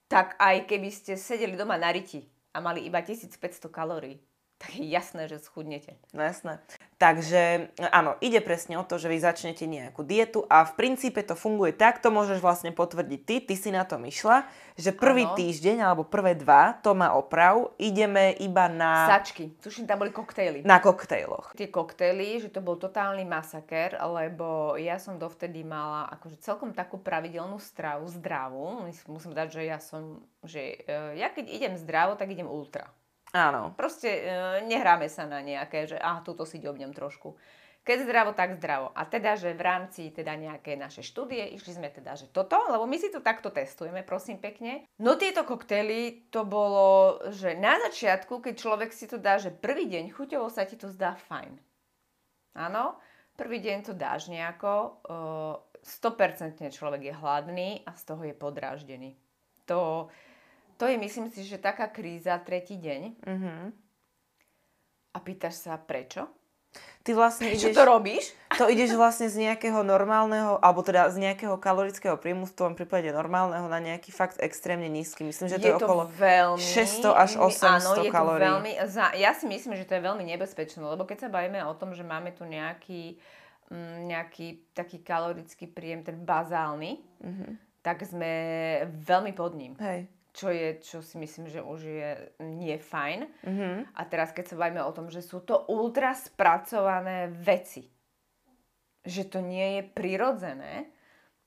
[0.07, 4.21] tak aj keby ste sedeli doma na riti a mali iba 1500 kalórií,
[4.61, 5.97] tak je jasné, že schudnete.
[6.13, 6.61] No jasné.
[6.97, 11.37] Takže áno, ide presne o to, že vy začnete nejakú dietu a v princípe to
[11.37, 14.49] funguje tak, to môžeš vlastne potvrdiť ty, ty si na to myšla,
[14.81, 15.37] že prvý Áno.
[15.37, 20.65] týždeň alebo prvé dva, to má oprav, ideme iba na, Sačky, tuším, tam boli koktejly.
[20.65, 21.53] na koktejloch.
[21.53, 26.97] Tie koktejly, že to bol totálny masaker, lebo ja som dovtedy mala akože celkom takú
[26.97, 28.89] pravidelnú stravu, zdravú.
[28.89, 32.89] Mus- Musím dať, že ja som, že e, ja keď idem zdravo, tak idem ultra.
[33.37, 33.77] Áno.
[33.77, 34.23] Proste e,
[34.65, 37.37] nehráme sa na nejaké, že ah, túto si ďobnem trošku.
[37.87, 38.91] Keď zdravo, tak zdravo.
[38.97, 42.83] A teda, že v rámci teda nejaké naše štúdie išli sme teda, že toto, lebo
[42.83, 44.89] my si to takto testujeme, prosím pekne.
[44.99, 49.87] No tieto koktejly, to bolo, že na začiatku, keď človek si to dá, že prvý
[49.87, 51.61] deň chuťovo sa ti to zdá fajn.
[52.59, 52.99] Áno,
[53.39, 59.15] prvý deň to dáš nejako, e, 100% človek je hladný a z toho je podráždený.
[59.71, 60.11] To,
[60.77, 63.03] to je, myslím si, že taká kríza tretí deň.
[63.25, 63.55] Mhm.
[65.13, 66.29] A pýtaš sa, prečo?
[67.01, 68.25] Ty vlastne Čo ideš, to robíš?
[68.61, 73.09] to ideš vlastne z nejakého normálneho, alebo teda z nejakého kalorického príjmu, v tom prípade
[73.09, 75.25] normálneho, na nejaký fakt extrémne nízky.
[75.25, 76.11] Myslím, že to je, okolo...
[76.13, 78.43] veľmi, 600 až 800 áno, je kalórií.
[78.45, 81.65] To veľmi, za, ja si myslím, že to je veľmi nebezpečné, lebo keď sa bavíme
[81.65, 83.17] o tom, že máme tu nejaký,
[83.73, 87.57] mm, nejaký taký kalorický príjem, ten bazálny, Mhm.
[87.81, 88.29] tak sme
[89.01, 89.79] veľmi pod ním.
[89.81, 90.11] Hej.
[90.37, 92.11] Čo je, čo si myslím, že už je
[92.45, 93.21] nie fajn.
[93.41, 93.97] Mhm.
[93.97, 97.89] A teraz, keď sa bavíme o tom, že sú to ultra spracované veci,
[99.01, 100.93] že to nie je prirodzené,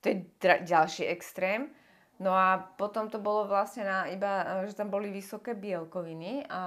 [0.02, 1.70] to je dra- ďalší extrém.
[2.20, 6.62] No a potom to bolo vlastne na iba, že tam boli vysoké bielkoviny a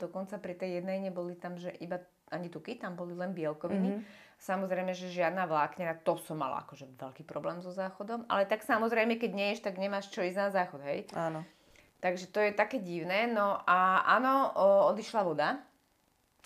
[0.00, 2.00] dokonca pri tej jednej neboli tam, že iba
[2.32, 3.90] ani tuky, tam boli len bielkoviny.
[3.92, 4.00] Mhm.
[4.36, 9.16] Samozrejme, že žiadna vláknina, to som mala akože veľký problém so záchodom, ale tak samozrejme,
[9.16, 11.08] keď neješ, tak nemáš čo ísť na záchod, hej.
[11.16, 11.42] Áno.
[12.04, 13.24] Takže to je také divné.
[13.26, 15.64] No a áno, o, odišla voda,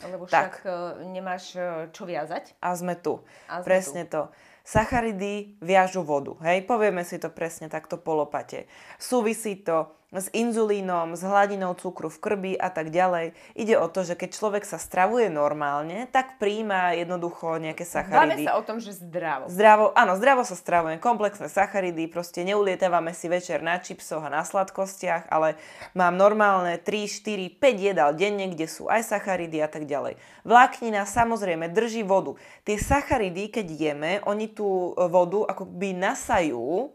[0.06, 0.30] lebo Tak.
[0.30, 0.70] však e,
[1.10, 2.56] nemáš e, čo viazať.
[2.62, 3.20] A sme tu.
[3.50, 4.30] A sme presne to.
[4.64, 6.38] Sacharidy viažu vodu.
[6.46, 8.70] Hej, povieme si to presne takto po lopate.
[8.96, 13.30] Súvisí to s inzulínom, s hladinou cukru v krvi a tak ďalej.
[13.54, 17.94] Ide o to, že keď človek sa stravuje normálne, tak príjma jednoducho nejaké Báme
[18.34, 18.42] sacharidy.
[18.42, 19.46] sa o tom, že zdravo.
[19.46, 24.42] Zdravo, áno, zdravo sa stravujeme, komplexné sacharidy, proste neulietávame si večer na čipsoch a na
[24.42, 25.54] sladkostiach, ale
[25.94, 30.18] mám normálne 3, 4, 5 jedál denne, kde sú aj sacharidy a tak ďalej.
[30.42, 32.34] Vláknina samozrejme drží vodu.
[32.66, 36.90] Tie sacharidy, keď jeme, oni tú vodu ako by nasajú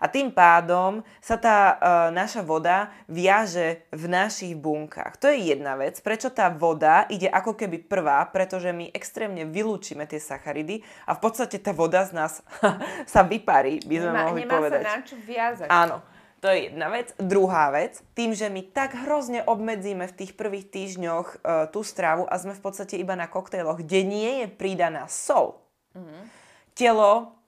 [0.00, 1.74] a tým pádom sa tá e,
[2.16, 5.20] naša voda viaže v našich bunkách.
[5.20, 10.08] To je jedna vec, prečo tá voda ide ako keby prvá, pretože my extrémne vylúčime
[10.08, 12.40] tie sacharidy a v podstate tá voda z nás
[13.12, 14.84] sa vyparí, by sme Nemá, mohli nemá povedať.
[14.88, 15.68] sa na čo viazať.
[15.68, 15.96] Áno,
[16.40, 17.12] to je jedna vec.
[17.20, 21.36] Druhá vec, tým, že my tak hrozne obmedzíme v tých prvých týždňoch e,
[21.68, 25.60] tú stravu a sme v podstate iba na koktejloch, kde nie je pridaná sol.
[26.72, 27.39] Telo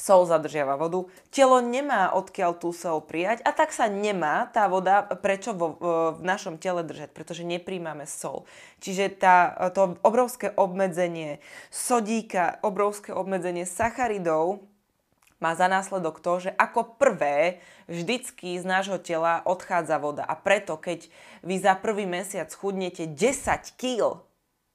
[0.00, 5.04] sol zadržiava vodu, telo nemá odkiaľ tú sol prijať a tak sa nemá tá voda
[5.20, 8.48] prečo vo, v- našom tele držať, pretože nepríjmame sol.
[8.80, 14.64] Čiže tá, to obrovské obmedzenie sodíka, obrovské obmedzenie sacharidov
[15.40, 20.24] má za následok to, že ako prvé vždycky z nášho tela odchádza voda.
[20.24, 21.08] A preto, keď
[21.40, 24.20] vy za prvý mesiac chudnete 10 kg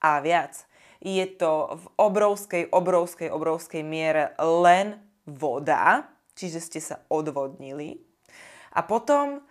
[0.02, 0.66] a viac,
[0.98, 6.06] je to v obrovskej, obrovskej, obrovskej miere len voda,
[6.38, 7.98] čiže ste sa odvodnili.
[8.72, 9.42] A potom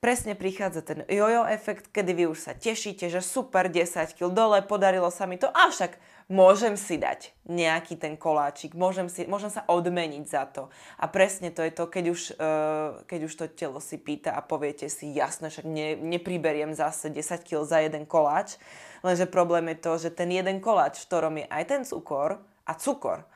[0.00, 4.58] presne prichádza ten jojo efekt, kedy vy už sa tešíte, že super, 10 kg dole,
[4.64, 6.00] podarilo sa mi to, avšak
[6.32, 10.72] môžem si dať nejaký ten koláčik, môžem, si, môžem sa odmeniť za to.
[10.96, 14.40] A presne to je to, keď už, uh, keď už to telo si pýta a
[14.40, 18.56] poviete si, jasné, však ne, nepriberiem zase 10 kg za jeden koláč,
[19.04, 22.72] lenže problém je to, že ten jeden koláč, v ktorom je aj ten cukor a
[22.72, 23.28] cukor,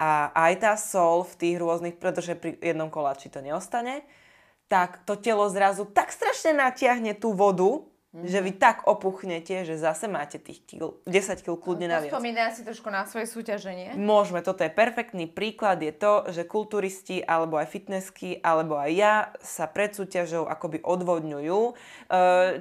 [0.00, 4.02] a aj tá sol v tých rôznych, pretože pri jednom koláči to neostane,
[4.72, 7.84] tak to telo zrazu tak strašne natiahne tú vodu,
[8.16, 8.24] mm-hmm.
[8.24, 12.08] že vy tak opuchnete, že zase máte tých kil, 10 kg kľudne naviac.
[12.08, 13.92] Spomína si trošku na svoje súťaženie.
[14.00, 19.14] Môžeme, toto je perfektný príklad, je to, že kulturisti alebo aj fitnessky, alebo aj ja
[19.44, 21.60] sa pred súťažou akoby odvodňujú.
[21.68, 21.72] E,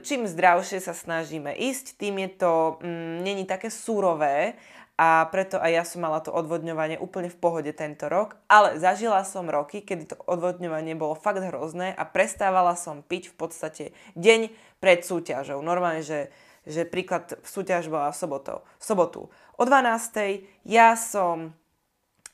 [0.03, 4.59] Čím zdravšie sa snažíme ísť, tým je to, mm, není také surové
[5.01, 9.25] a preto aj ja som mala to odvodňovanie úplne v pohode tento rok, ale zažila
[9.25, 14.53] som roky, kedy to odvodňovanie bolo fakt hrozné a prestávala som piť v podstate deň
[14.77, 15.57] pred súťažou.
[15.65, 16.29] Normálne, že,
[16.69, 18.61] že príklad súťaž bola v sobotu.
[18.77, 19.21] V sobotu
[19.57, 20.69] o 12.
[20.69, 21.57] ja som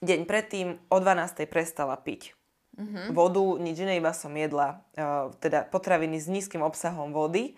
[0.03, 1.47] deň predtým o 12.
[1.47, 2.36] prestala piť.
[2.75, 3.15] Mm-hmm.
[3.15, 7.56] Vodu, nič iné, iba som jedla uh, teda potraviny s nízkym obsahom vody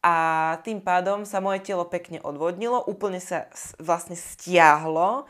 [0.00, 0.16] a
[0.64, 5.28] tým pádom sa moje telo pekne odvodnilo, úplne sa vlastne stiahlo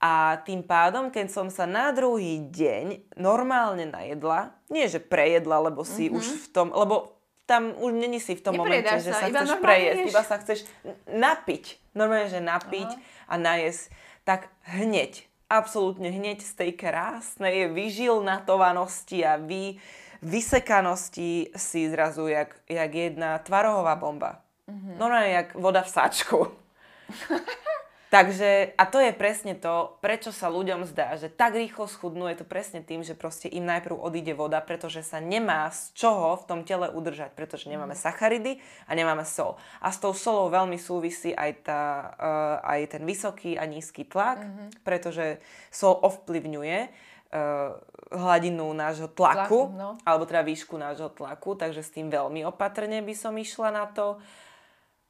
[0.00, 5.84] a tým pádom, keď som sa na druhý deň normálne najedla, nie že prejedla, lebo
[5.84, 6.16] si mm-hmm.
[6.16, 9.56] už v tom, lebo tam už není si v tom momente, sa, že sa chceš
[9.62, 10.10] prejesť, ješ.
[10.10, 10.58] iba sa chceš
[11.06, 11.64] napiť.
[11.94, 13.30] Normálne, že napiť Aha.
[13.30, 13.84] a najesť.
[14.26, 19.78] Tak hneď, absolútne hneď z tej krásnej vyžilnatovanosti a vy,
[20.22, 24.40] vysekanosti si zrazu jak, jak jedna tvarohová bomba.
[24.66, 24.94] Mm-hmm.
[24.98, 26.38] Normálne jak voda v sačku.
[28.06, 32.38] Takže, a to je presne to, prečo sa ľuďom zdá, že tak rýchlo schudnú, je
[32.38, 36.46] to presne tým, že proste im najprv odíde voda, pretože sa nemá z čoho v
[36.46, 38.00] tom tele udržať, pretože nemáme mhm.
[38.00, 39.58] sacharidy a nemáme sol.
[39.82, 41.82] A s tou solou veľmi súvisí aj, tá,
[42.16, 44.68] uh, aj ten vysoký a nízky tlak, mm-hmm.
[44.86, 45.42] pretože
[45.74, 46.88] sol ovplyvňuje
[48.12, 49.90] hladinu nášho tlaku, Tlak, no.
[50.06, 54.22] alebo teda výšku nášho tlaku, takže s tým veľmi opatrne by som išla na to.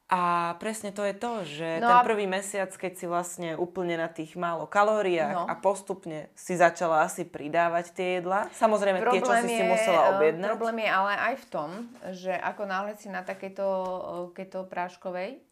[0.07, 2.07] A presne to je to, že no ten a...
[2.07, 5.43] prvý mesiac, keď si vlastne úplne na tých málo kalóriách no.
[5.43, 9.63] a postupne si začala asi pridávať tie jedla, samozrejme problém tie, čo si je, si
[9.67, 10.47] musela eh, objednať.
[10.47, 11.69] Problém je ale aj v tom,
[12.15, 13.91] že ako náhle si na takejto eh,
[14.31, 15.43] keto práškovej,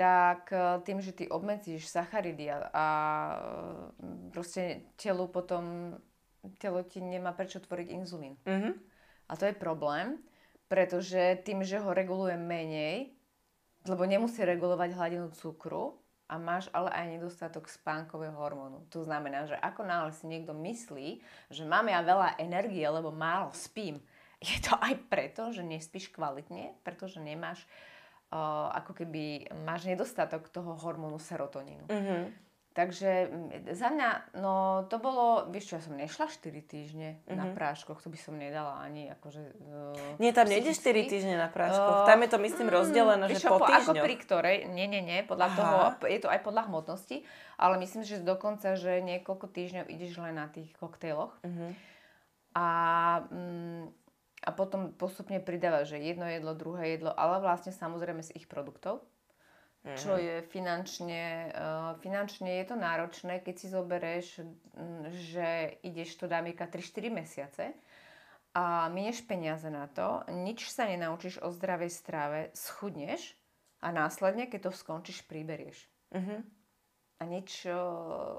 [0.00, 2.86] tak eh, tým, že ty obmedzíš sacharidy a, a
[4.32, 5.92] proste telu potom,
[6.56, 8.40] telo ti nemá prečo tvoriť inzulín.
[8.48, 8.72] Mm-hmm.
[9.28, 10.16] A to je problém,
[10.72, 13.12] pretože tým, že ho reguluje menej,
[13.84, 16.00] lebo nemusí regulovať hladinu cukru
[16.32, 18.88] a máš ale aj nedostatok spánkového hormónu.
[18.96, 21.20] To znamená, že ako náhle si niekto myslí,
[21.52, 24.00] že mám ja veľa energie, lebo málo spím,
[24.40, 27.89] je to aj preto, že nespíš kvalitne, pretože nemáš uh,
[28.70, 31.90] ako keby máš nedostatok toho hormónu serotonínu.
[31.90, 32.22] Mm-hmm.
[32.70, 37.34] Takže mm, za mňa, no to bolo, vieš čo, ja som nešla 4 týždne mm-hmm.
[37.34, 37.54] na mhm.
[37.58, 39.42] práškoch, to by som nedala ani akože...
[39.58, 43.24] Uh, nie, tam nejde 4 týždne na práškoch, uh, tam je to myslím mm, rozdelené,
[43.34, 43.98] že čo, po, po týždňoch.
[43.98, 45.58] Ako pri ktorej, nie, nie, nie, podľa Aha.
[45.58, 47.26] toho, je to aj podľa hmotnosti,
[47.58, 51.42] ale myslím, že dokonca, že niekoľko týždňov ideš len na tých koktejloch.
[51.42, 51.70] Mm-hmm.
[52.54, 52.66] A,
[53.34, 53.99] mm,
[54.40, 59.04] a potom postupne pridávaš, že jedno jedlo, druhé jedlo, ale vlastne samozrejme z ich produktov
[59.80, 60.20] čo mhm.
[60.20, 61.24] je finančne,
[61.56, 64.26] uh, finančne je to náročné, keď si zoberieš,
[65.08, 67.64] že ideš to dámika 3-4 mesiace
[68.52, 73.32] a minieš peniaze na to, nič sa nenaučíš o zdravej strave, schudneš
[73.80, 75.88] a následne, keď to skončíš, príberieš.
[76.12, 76.44] Uh-huh
[77.20, 77.68] a nič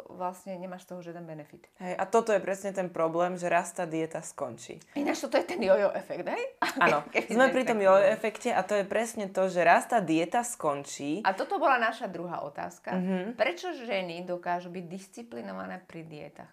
[0.10, 1.70] vlastne nemáš z toho žiaden benefit.
[1.78, 4.82] Hej, a toto je presne ten problém, že raz tá dieta skončí.
[4.98, 6.44] Ináč toto je ten jojo efekt, hej?
[6.90, 10.42] Áno, sme pri tom jojo efekte a to je presne to, že raz tá dieta
[10.42, 11.22] skončí.
[11.22, 12.98] A toto bola naša druhá otázka.
[12.98, 13.38] Mm-hmm.
[13.38, 16.50] Prečo ženy dokážu byť disciplinované pri dietach?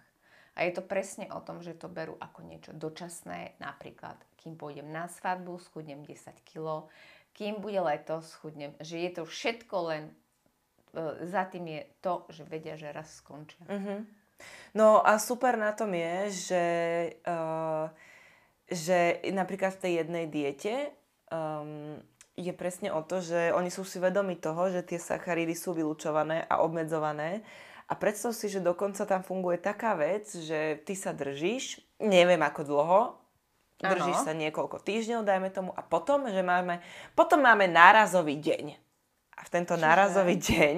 [0.53, 4.85] A je to presne o tom, že to berú ako niečo dočasné, napríklad, kým pôjdem
[4.85, 6.85] na svadbu, schudnem 10 kg,
[7.33, 10.03] kým bude leto, schudnem, že je to všetko len
[11.25, 13.61] za tým je to, že vedia, že raz skončia.
[13.69, 14.01] Uh-huh.
[14.73, 16.65] No a super na tom je, že,
[17.27, 17.91] uh,
[18.69, 20.73] že napríklad v tej jednej diete
[21.29, 21.99] um,
[22.39, 26.47] je presne o to, že oni sú si vedomi toho, že tie sacharidy sú vylúčované
[26.47, 27.43] a obmedzované.
[27.89, 32.61] A predstav si, že dokonca tam funguje taká vec, že ty sa držíš, neviem ako
[32.61, 33.01] dlho,
[33.81, 34.25] držíš ano.
[34.29, 36.85] sa niekoľko týždňov, dajme tomu, a potom, že máme,
[37.17, 38.88] potom máme nárazový deň.
[39.39, 39.85] A v tento Čiže...
[39.87, 40.77] nárazový deň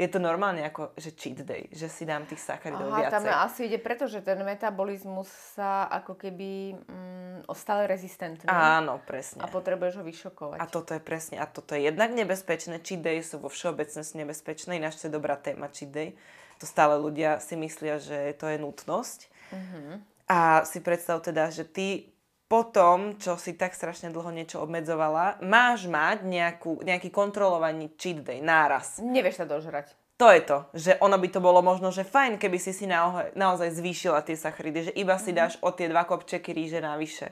[0.00, 3.14] je to normálne ako, že cheat day, že si dám tých sacharidov Aha, viacej.
[3.20, 8.48] tam asi ide preto, že ten metabolizmus sa ako keby mm, stále rezistentný.
[8.48, 9.44] Áno, presne.
[9.44, 10.56] A potrebuješ ho vyšokovať.
[10.56, 12.80] A toto je presne, a toto je jednak nebezpečné.
[12.80, 16.16] Cheat day sú vo všeobecnosti nebezpečné, ináč to je dobrá téma cheat day.
[16.62, 19.20] To stále ľudia si myslia, že to je nutnosť.
[19.52, 20.00] Uh-huh.
[20.32, 22.08] A si predstav teda, že ty
[22.50, 28.26] po tom, čo si tak strašne dlho niečo obmedzovala, máš mať nejakú, nejaký kontrolovaný cheat
[28.26, 28.98] day, náraz.
[28.98, 29.94] Nevieš sa dožrať.
[30.18, 33.38] To je to, že ono by to bolo možno, že fajn, keby si si naozaj,
[33.38, 35.38] naozaj zvýšila tie sacharidy, že iba si mhm.
[35.38, 37.30] dáš o tie dva kopčeky ríže navyše.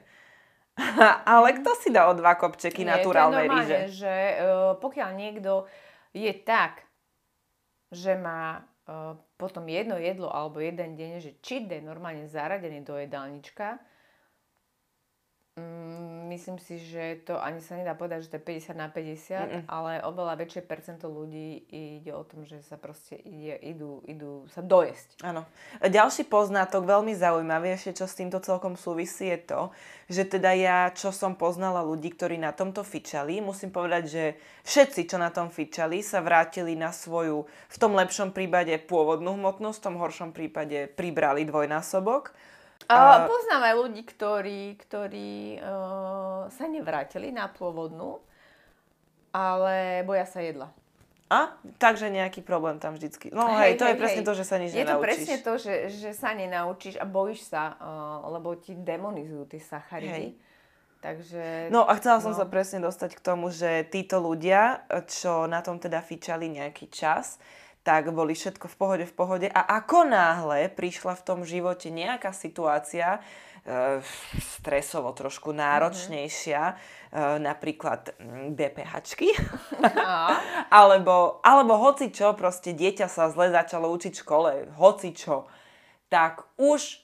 [1.35, 3.79] Ale kto si dá o dva kopčeky Nie, naturálnej ríže?
[3.91, 5.67] že uh, pokiaľ niekto
[6.15, 6.87] je tak,
[7.91, 12.95] že má uh, potom jedno jedlo alebo jeden deň, že cheat day normálne zaradený do
[12.95, 13.83] jedálnička,
[15.59, 18.95] Mm, myslím si, že to ani sa nedá povedať, že to je 50 na 50,
[18.95, 19.63] Mm-mm.
[19.67, 21.67] ale oveľa väčšie percento ľudí
[21.99, 25.19] ide o tom, že sa proste ide, idú, idú sa dojesť.
[25.27, 25.43] Áno.
[25.83, 29.61] Ďalší poznatok, veľmi zaujímavý, ešte čo s týmto celkom súvisí, je to,
[30.07, 34.25] že teda ja, čo som poznala ľudí, ktorí na tomto fičali, musím povedať, že
[34.63, 39.79] všetci, čo na tom fičali, sa vrátili na svoju, v tom lepšom prípade pôvodnú hmotnosť,
[39.83, 42.31] v tom horšom prípade pribrali dvojnásobok.
[42.89, 48.17] A poznám aj ľudí, ktorí, ktorí uh, sa nevrátili na pôvodnú,
[49.29, 50.73] ale boja sa jedla.
[51.29, 51.53] A?
[51.77, 53.29] Takže nejaký problém tam vždycky.
[53.29, 54.29] No hej, hej to hej, je presne hej.
[54.33, 54.89] to, že sa nič je nenaučíš.
[54.89, 59.45] Je to presne to, že, že sa nenaučíš a bojíš sa, uh, lebo ti demonizujú
[59.53, 60.33] tie sacharidy.
[60.33, 60.49] Hej.
[60.99, 61.71] Takže...
[61.71, 62.39] No a chcela som no.
[62.41, 67.39] sa presne dostať k tomu, že títo ľudia, čo na tom teda fičali nejaký čas,
[67.83, 69.49] tak boli všetko v pohode, v pohode.
[69.49, 73.19] A ako náhle prišla v tom živote nejaká situácia,
[73.65, 74.01] e,
[74.39, 78.13] stresovo trošku náročnejšia, mm-hmm E, napríklad
[78.53, 79.33] DPHčky,
[80.69, 85.49] alebo, alebo hoci čo, proste dieťa sa zle začalo učiť v škole, hoci čo,
[86.13, 87.01] tak už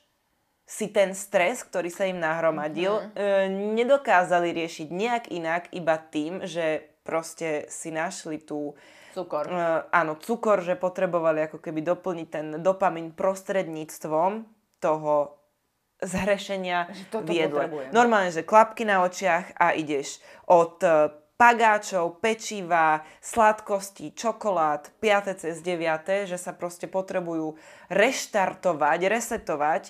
[0.68, 3.76] si ten stres, ktorý sa im nahromadil, mm-hmm.
[3.80, 8.76] nedokázali riešiť nejak inak, iba tým, že proste si našli tú
[9.14, 9.46] Cukor.
[9.46, 14.42] Uh, áno, cukor, že potrebovali ako keby doplniť ten dopamin prostredníctvom
[14.82, 15.38] toho
[16.02, 17.64] zhrešenia v jedle.
[17.94, 25.40] Normálne, že klapky na očiach a ideš od e, pagáčov, pečiva, sladkosti, čokolád, 5.
[25.40, 26.28] cez 9.
[26.28, 27.56] že sa proste potrebujú
[27.88, 29.82] reštartovať, resetovať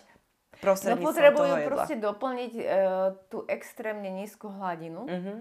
[0.65, 1.69] prostredníctvom no, potrebujú toho jedla.
[1.69, 2.65] proste doplniť uh,
[3.29, 5.37] tú extrémne nízku hladinu uh-huh.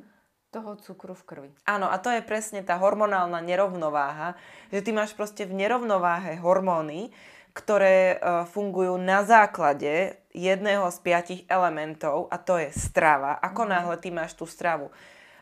[0.54, 1.50] Toho cukru v krvi.
[1.66, 4.38] Áno, a to je presne tá hormonálna nerovnováha,
[4.70, 7.10] že ty máš proste v nerovnováhe hormóny,
[7.58, 13.38] ktoré uh, fungujú na základe jedného z piatich elementov a to je strava.
[13.42, 13.70] Ako mm.
[13.70, 14.94] náhle ty máš tú stravu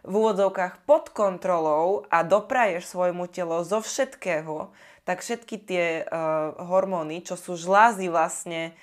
[0.02, 4.74] v úvodzovkách pod kontrolou a dopraješ svojmu telo zo všetkého,
[5.08, 8.74] tak všetky tie uh, hormóny, čo sú žlázy vlastne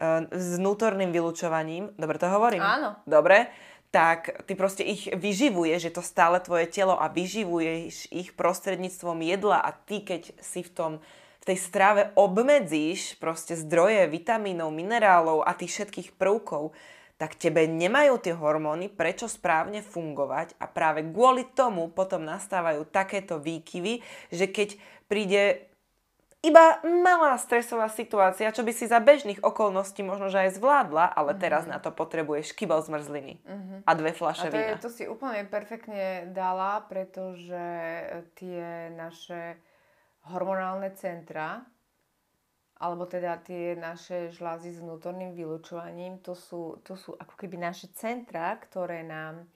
[0.00, 2.62] uh, s vnútorným vylučovaním, dobre to hovorím?
[2.64, 2.96] Áno.
[3.04, 3.50] Dobre,
[3.88, 9.64] tak ty proste ich vyživuješ, je to stále tvoje telo a vyživuješ ich prostredníctvom jedla
[9.64, 10.92] a ty, keď si v tom
[11.48, 16.76] tej strave obmedzíš proste zdroje vitamínov, minerálov a tých všetkých prvkov,
[17.16, 23.40] tak tebe nemajú tie hormóny prečo správne fungovať a práve kvôli tomu potom nastávajú takéto
[23.40, 24.76] výkyvy, že keď
[25.08, 25.67] príde
[26.38, 31.34] iba malá stresová situácia, čo by si za bežných okolností možno že aj zvládla, ale
[31.34, 31.42] mm-hmm.
[31.42, 33.78] teraz na to potrebuješ kybel zmrzliny mm-hmm.
[33.82, 37.66] a dve fľaše a to, je, to si úplne perfektne dala, pretože
[38.38, 39.58] tie naše
[40.30, 41.66] hormonálne centra,
[42.78, 47.90] alebo teda tie naše žlázy s vnútorným vylučovaním, to sú, to sú ako keby naše
[47.98, 49.50] centra, ktoré nám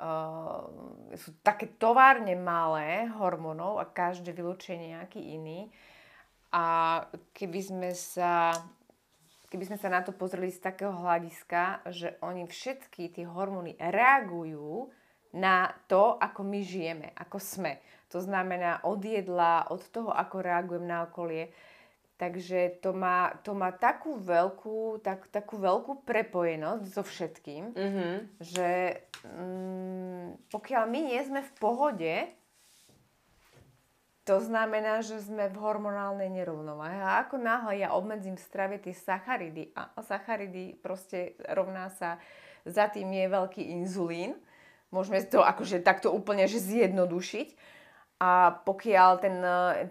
[0.00, 0.64] uh,
[1.12, 5.68] sú také továrne malé hormónov a každé vylučuje nejaký iný.
[6.54, 6.64] A
[7.34, 8.54] keby sme sa
[9.46, 14.90] keby sme sa na to pozreli z takého hľadiska, že oni všetky tie hormóny reagujú
[15.36, 17.78] na to, ako my žijeme, ako sme.
[18.10, 21.50] To znamená od jedla, od toho, ako reagujem na okolie.
[22.16, 28.14] Takže to má, to má takú veľkú, tak, takú veľkú prepojenosť so všetkým, mm-hmm.
[28.40, 32.12] že mm, pokiaľ my nie sme v pohode,
[34.26, 36.98] to znamená, že sme v hormonálnej nerovnováhe.
[36.98, 42.18] A ako náhle ja obmedzím v strave tie sacharidy, a sacharidy proste rovná sa,
[42.66, 44.34] za tým je veľký inzulín,
[44.90, 47.78] môžeme to akože takto úplne že zjednodušiť,
[48.16, 49.36] a pokiaľ ten,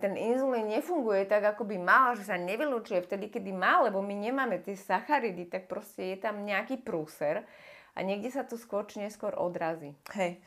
[0.01, 4.17] ten inzulín nefunguje tak, ako by mal, že sa nevylučuje vtedy, kedy má, lebo my
[4.17, 7.45] nemáme tie sacharidy, tak proste je tam nejaký prúser
[7.93, 9.93] a niekde sa to skôr či neskôr odrazí.
[10.17, 10.41] Hej.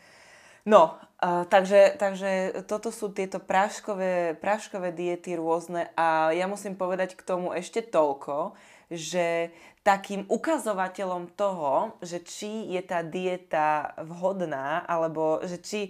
[0.66, 7.14] No, uh, takže, takže toto sú tieto práškové, práškové diety rôzne a ja musím povedať
[7.14, 9.52] k tomu ešte toľko, že
[9.84, 15.80] takým ukazovateľom toho, že či je tá dieta vhodná, alebo že či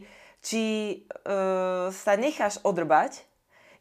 [0.43, 0.63] či
[1.27, 3.27] uh, sa necháš odrbať,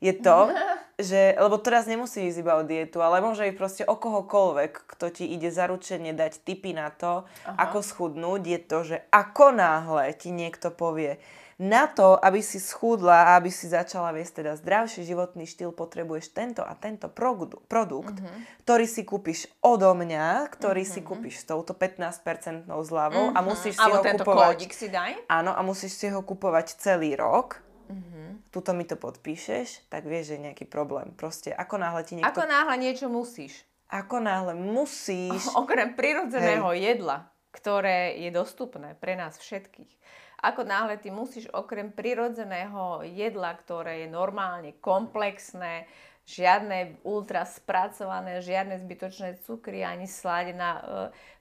[0.01, 0.49] je to,
[0.97, 5.05] že, lebo teraz nemusí ísť iba o dietu, ale môže ísť proste o kohokoľvek, kto
[5.13, 7.69] ti ide zaručene dať tipy na to, Aha.
[7.69, 11.21] ako schudnúť, je to, že ako náhle ti niekto povie,
[11.57, 16.29] na to, aby si schudla a aby si začala viesť teda zdravší životný štýl, potrebuješ
[16.29, 18.61] tento a tento produkt, produkt uh-huh.
[18.61, 20.93] ktorý si kúpiš odo mňa, ktorý uh-huh.
[20.93, 21.07] si mhm.
[21.09, 23.37] kúpiš s touto 15-percentnou zľavou uh-huh.
[23.37, 23.47] a mhm.
[23.49, 24.57] musíš si Abo ho kupovať.
[24.69, 25.13] si daj.
[25.25, 27.66] Áno, a musíš si ho kupovať celý rok.
[27.87, 28.37] Uh-huh.
[28.51, 31.15] Tuto mi to podpíšeš, tak vieš, že je nejaký problém.
[31.15, 32.27] Proste ako náhle ti niekto...
[32.27, 33.63] Ako náhle niečo musíš.
[33.87, 35.47] Ako náhle musíš...
[35.61, 36.79] Okrem prirodzeného Hej.
[36.83, 39.97] jedla, ktoré je dostupné pre nás všetkých
[40.37, 45.89] ako náhle ty musíš okrem prirodzeného jedla, ktoré je normálne komplexné,
[46.29, 50.83] žiadne ultra spracované, žiadne zbytočné cukry, ani sladená,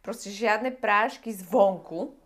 [0.01, 2.17] proste žiadne prášky zvonku,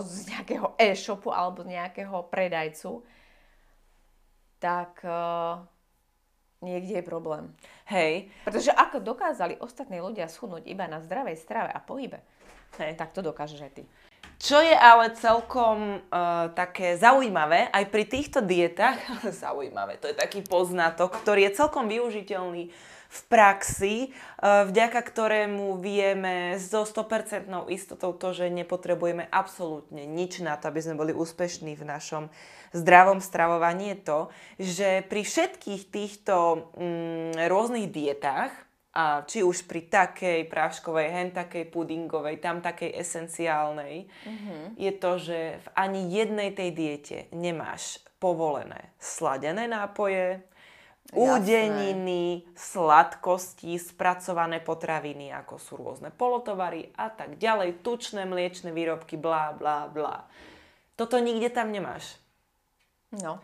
[0.00, 3.04] z nejakého e-shopu alebo z nejakého predajcu,
[4.56, 5.60] tak uh,
[6.64, 7.52] niekde je problém.
[7.90, 12.24] Hej, Pretože ako dokázali ostatní ľudia schudnúť iba na zdravej strave a pohybe,
[12.80, 12.96] hej.
[12.96, 13.84] tak to dokážeš aj ty.
[14.42, 18.98] Čo je ale celkom uh, také zaujímavé, aj pri týchto dietách,
[19.44, 22.72] zaujímavé, to je taký poznatok, ktorý je celkom využiteľný
[23.12, 30.56] v praxi, uh, vďaka ktorému vieme so 100% istotou to, že nepotrebujeme absolútne nič na
[30.56, 32.32] to, aby sme boli úspešní v našom
[32.72, 34.20] zdravom stravovaní, je to,
[34.56, 38.52] že pri všetkých týchto mm, rôznych dietách,
[38.92, 44.04] a či už pri takej práškovej, hen takej pudingovej, tam takej esenciálnej,
[44.76, 50.44] je to, že v ani jednej tej diete nemáš povolené sladené nápoje,
[51.10, 59.50] údeniny, sladkosti, spracované potraviny, ako sú rôzne polotovary a tak ďalej, tučné mliečne výrobky, blá,
[59.52, 60.30] blá, blá.
[60.94, 62.16] Toto nikde tam nemáš.
[63.10, 63.42] No.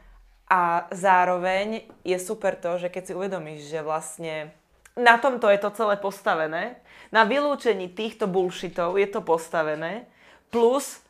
[0.49, 4.55] A zároveň je super to, že keď si uvedomíš, že vlastne
[4.97, 6.81] na tomto je to celé postavené,
[7.13, 10.09] na vylúčení týchto bullshitov je to postavené,
[10.49, 11.05] plus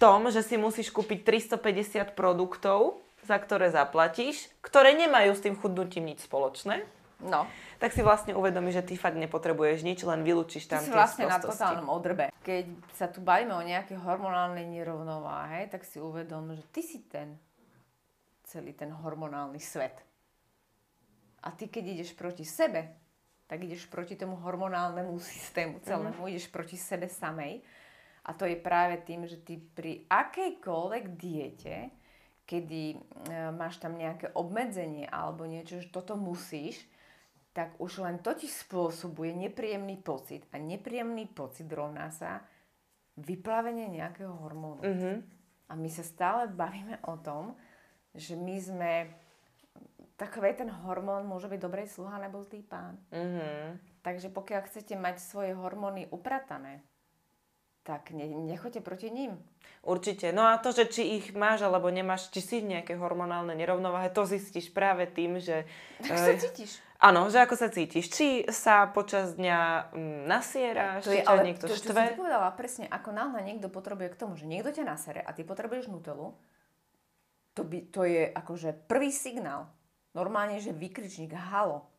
[0.00, 6.10] tom, že si musíš kúpiť 350 produktov, za ktoré zaplatíš, ktoré nemajú s tým chudnutím
[6.10, 6.82] nič spoločné,
[7.20, 7.44] No.
[7.76, 11.28] tak si vlastne uvedomíš, že ty fakt nepotrebuješ nič, len vylúčiš tam Ty si vlastne
[11.28, 11.60] na sprostosti.
[11.62, 12.24] totálnom odrbe.
[12.40, 12.64] Keď
[12.96, 17.36] sa tu bavíme o nejakej hormonálnej nerovnováhe, tak si uvedom, že ty si ten
[18.48, 20.00] celý ten hormonálny svet.
[21.44, 22.88] A ty, keď ideš proti sebe,
[23.44, 27.60] tak ideš proti tomu hormonálnemu systému celému, ideš proti sebe samej.
[28.24, 31.92] A to je práve tým, že ty pri akejkoľvek diete,
[32.50, 32.96] kedy e,
[33.54, 36.82] máš tam nejaké obmedzenie alebo niečo, že toto musíš,
[37.54, 40.42] tak už len to ti spôsobuje nepríjemný pocit.
[40.50, 42.42] A nepríjemný pocit rovná sa
[43.14, 44.82] vyplavenie nejakého hormónu.
[44.82, 45.12] Mhm.
[45.70, 47.54] A my sa stále bavíme o tom,
[48.10, 48.92] že my sme...
[50.18, 52.98] Takový ten hormón môže byť dobrej sluha nebo zlý pán.
[53.14, 53.78] Mhm.
[54.02, 56.82] Takže pokiaľ chcete mať svoje hormóny upratané,
[57.90, 59.34] tak ne, nechoďte proti ním.
[59.82, 60.30] Určite.
[60.30, 64.22] No a to, že či ich máš alebo nemáš, či si nejaké hormonálne nerovnováhe, to
[64.22, 65.66] zistíš práve tým, že...
[65.98, 66.78] Tak sa eh, cítiš.
[67.02, 68.06] Áno, že ako sa cítiš.
[68.12, 72.14] Či sa počas dňa mm, nasieráš, či ťa niekto to, štve.
[72.14, 75.42] ty povedala presne, ako náhle niekto potrebuje k tomu, že niekto ťa nasere a ty
[75.42, 76.30] potrebuješ nutelu,
[77.58, 79.66] to, by, to je akože prvý signál.
[80.14, 81.89] Normálne, že vykričník, halo,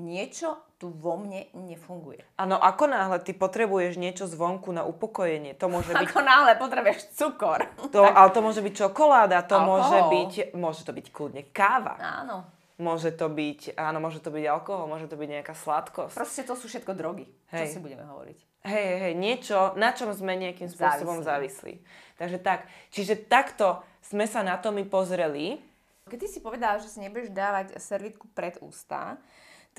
[0.00, 2.24] niečo tu vo mne nefunguje.
[2.40, 6.08] Áno, ako náhle ty potrebuješ niečo zvonku na upokojenie, to môže byť...
[6.08, 7.68] Ako náhle potrebuješ cukor.
[7.92, 9.68] To, ale to môže byť čokoláda, to Alkohol.
[9.68, 12.00] môže byť, môže to byť kľudne káva.
[12.00, 12.48] Áno.
[12.80, 16.16] Môže to byť, áno, môže to byť alkohol, môže to byť nejaká sladkosť.
[16.16, 17.28] Proste to sú všetko drogy.
[17.52, 17.76] Hej.
[17.76, 18.38] Čo si budeme hovoriť?
[18.64, 21.80] Hej, hej, hej, niečo, na čom sme nejakým spôsobom závislí.
[22.16, 25.60] Takže tak, čiže takto sme sa na to my pozreli.
[26.08, 29.20] Keď ty si povedala, že si nebudeš dávať servitku pred ústa,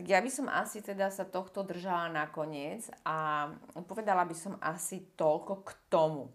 [0.02, 3.46] tak ja by som asi teda sa tohto držala nakoniec a
[3.86, 6.26] povedala by som asi toľko k tomu,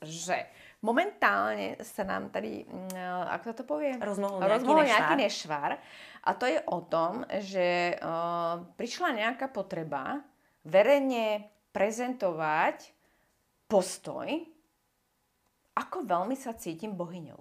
[0.00, 0.48] že
[0.80, 2.96] momentálne sa nám tady, mm,
[3.36, 3.92] ako sa to povie?
[4.00, 5.70] Rozmohol nejaký Rozmohol nejaký nešvar.
[6.24, 10.24] A to je o tom, že uh, prišla nejaká potreba
[10.64, 12.96] verejne prezentovať
[13.68, 14.32] postoj,
[15.76, 17.40] ako veľmi sa cítim bohyňou.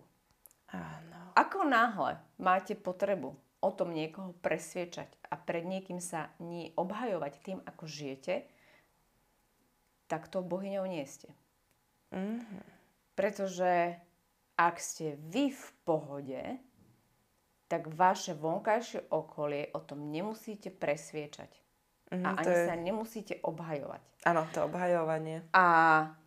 [0.76, 1.32] Áno.
[1.40, 7.60] Ako náhle máte potrebu o tom niekoho presviečať a pred niekým sa ní obhajovať tým,
[7.68, 8.48] ako žijete,
[10.08, 11.30] tak to bohyňou nie ste.
[12.16, 12.64] Mhm.
[13.14, 14.00] Pretože
[14.56, 16.42] ak ste vy v pohode,
[17.70, 21.52] tak vaše vonkajšie okolie o tom nemusíte presviečať.
[22.10, 24.02] Mhm, a ani je- sa nemusíte obhajovať.
[24.26, 25.46] Áno, to obhajovanie.
[25.54, 25.66] A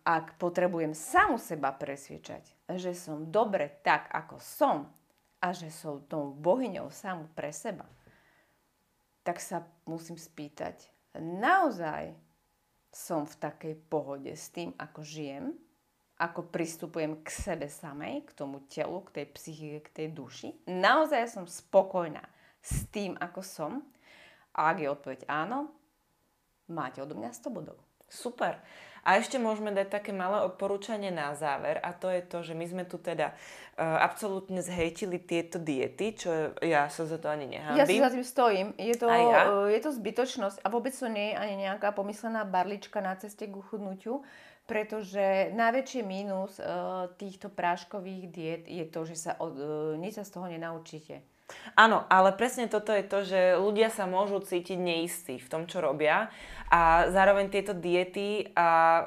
[0.07, 4.87] ak potrebujem samu seba presviečať, že som dobre tak, ako som
[5.43, 7.83] a že som tou bohyňou samu pre seba,
[9.27, 10.87] tak sa musím spýtať,
[11.19, 12.15] naozaj
[12.93, 15.51] som v takej pohode s tým, ako žijem,
[16.21, 20.49] ako pristupujem k sebe samej, k tomu telu, k tej psychike, k tej duši.
[20.69, 22.23] Naozaj som spokojná
[22.63, 23.71] s tým, ako som.
[24.53, 25.73] A ak je odpoveď áno,
[26.69, 27.81] máte odo mňa 100 bodov.
[28.05, 28.61] Super.
[29.03, 32.63] A ešte môžeme dať také malé odporúčanie na záver a to je to, že my
[32.63, 37.75] sme tu teda uh, absolútne zhejtili tieto diety, čo ja sa za to ani Ja
[37.75, 37.99] nehambím.
[37.99, 38.67] si za tým stojím.
[38.79, 39.67] Je to, ja?
[39.67, 43.43] e, je to zbytočnosť a vôbec to nie je ani nejaká pomyslená barlička na ceste
[43.43, 44.23] k uchudnutiu,
[44.63, 46.63] pretože najväčší mínus e,
[47.19, 49.67] týchto práškových diet je to, že sa od, e,
[49.99, 51.32] nič sa z toho nenaučíte.
[51.73, 55.81] Áno, ale presne toto je to, že ľudia sa môžu cítiť neistí v tom, čo
[55.81, 56.29] robia
[56.69, 59.03] a zároveň tieto diety a e,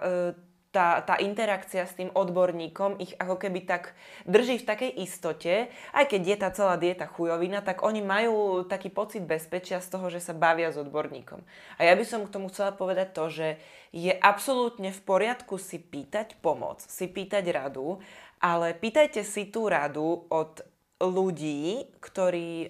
[0.76, 3.96] tá, tá interakcia s tým odborníkom ich ako keby tak
[4.28, 8.92] drží v takej istote, aj keď je tá celá dieta chujovina, tak oni majú taký
[8.92, 11.40] pocit bezpečia z toho, že sa bavia s odborníkom.
[11.80, 13.48] A ja by som k tomu chcela povedať to, že
[13.96, 18.04] je absolútne v poriadku si pýtať pomoc, si pýtať radu,
[18.36, 20.60] ale pýtajte si tú radu od
[20.96, 22.68] ľudí, ktorí e,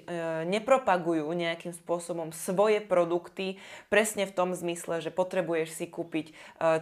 [0.51, 6.33] nepropagujú nejakým spôsobom svoje produkty presne v tom zmysle, že potrebuješ si kúpiť e,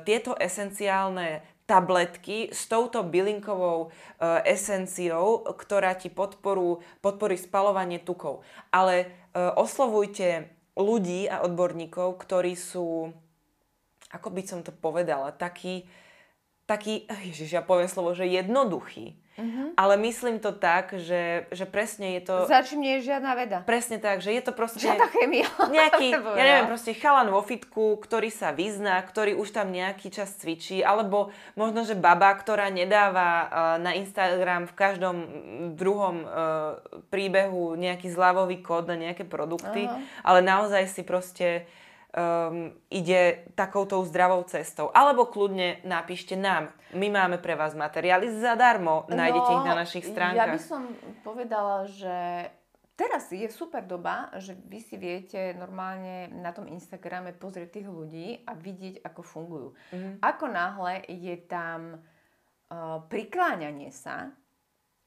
[0.09, 8.45] tieto esenciálne tabletky s touto bylinkovou e, esenciou, ktorá ti podporu, podporí spalovanie tukov.
[8.69, 13.13] Ale e, oslovujte ľudí a odborníkov, ktorí sú,
[14.13, 15.89] ako by som to povedala, takí,
[16.69, 19.17] taký, ježiš, ja poviem slovo, že jednoduchý.
[19.35, 19.75] Uh-huh.
[19.75, 22.35] Ale myslím to tak, že, že presne je to...
[22.47, 23.59] Za čím nie je žiadna veda.
[23.67, 24.87] Presne tak, že je to proste...
[24.87, 25.51] Žiadna chemia.
[25.75, 30.39] Nejaký, ja neviem, proste chalan vo fitku, ktorý sa vyzná, ktorý už tam nejaký čas
[30.39, 33.49] cvičí, alebo možno, že baba, ktorá nedáva uh,
[33.83, 35.17] na Instagram v každom
[35.75, 36.79] druhom uh,
[37.11, 39.99] príbehu nejaký zľavový kód na nejaké produkty, uh-huh.
[40.23, 41.67] ale naozaj si proste
[42.15, 44.89] um, ide takouto zdravou cestou.
[44.95, 46.71] Alebo kľudne napíšte nám.
[46.95, 49.05] My máme pre vás materiály zadarmo.
[49.11, 50.39] Nájdete no, ich na našich stránkach.
[50.39, 50.83] Ja by som
[51.27, 52.17] povedala, že
[52.95, 58.47] teraz je super doba, že vy si viete normálne na tom Instagrame pozrieť tých ľudí
[58.47, 59.69] a vidieť, ako fungujú.
[59.91, 60.15] Mm-hmm.
[60.23, 64.31] Ako náhle je tam uh, prikláňanie sa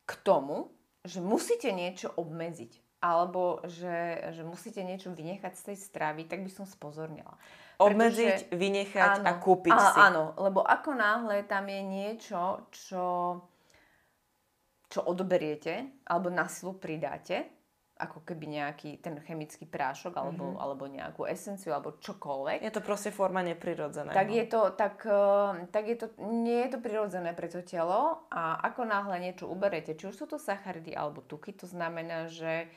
[0.03, 0.75] k tomu,
[1.07, 6.49] že musíte niečo obmedziť alebo že, že musíte niečo vynechať z tej stravy, tak by
[6.49, 7.37] som spozornila.
[7.77, 9.99] Obmedziť, Pretože, vynechať áno, a kúpiť a, si.
[10.01, 13.05] Áno, lebo ako náhle tam je niečo, čo,
[14.89, 17.57] čo odberiete alebo na silu pridáte,
[17.97, 20.61] ako keby nejaký ten chemický prášok alebo, mm-hmm.
[20.61, 22.61] alebo nejakú esenciu alebo čokoľvek.
[22.61, 24.13] Je to proste forma neprirodzená.
[24.13, 28.25] Tak je to, tak, eh, tak je to, nie je to prirodzené pre to telo
[28.29, 32.69] a ako náhle niečo uberete, či už sú to sacharidy alebo tuky, to znamená, že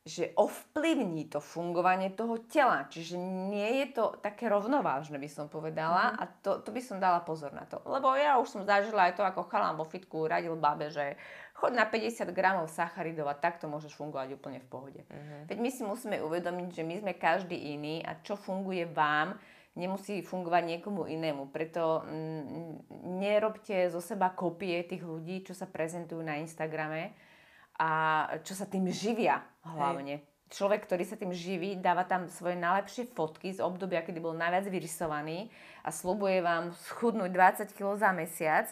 [0.00, 2.88] že ovplyvní to fungovanie toho tela.
[2.88, 6.16] Čiže nie je to také rovnovážne, by som povedala.
[6.16, 6.20] Mm-hmm.
[6.20, 7.84] A to, to by som dala pozor na to.
[7.84, 11.20] Lebo ja už som zažila aj to, ako chalám vo fitku radil babe, že
[11.52, 15.00] chod na 50 gramov sacharidov a takto môžeš fungovať úplne v pohode.
[15.04, 15.52] Mm-hmm.
[15.52, 19.36] Veď my si musíme uvedomiť, že my sme každý iný a čo funguje vám,
[19.76, 21.52] nemusí fungovať niekomu inému.
[21.52, 22.88] Preto mm,
[23.20, 27.12] nerobte zo seba kopie tých ľudí, čo sa prezentujú na Instagrame
[27.80, 27.90] a
[28.44, 30.20] čo sa tým živia hlavne.
[30.20, 30.28] Hej.
[30.50, 34.66] Človek, ktorý sa tým živí, dáva tam svoje najlepšie fotky z obdobia, kedy bol najviac
[34.66, 35.46] vyrysovaný
[35.86, 37.30] a slubuje vám schudnúť
[37.70, 38.66] 20 kg za mesiac,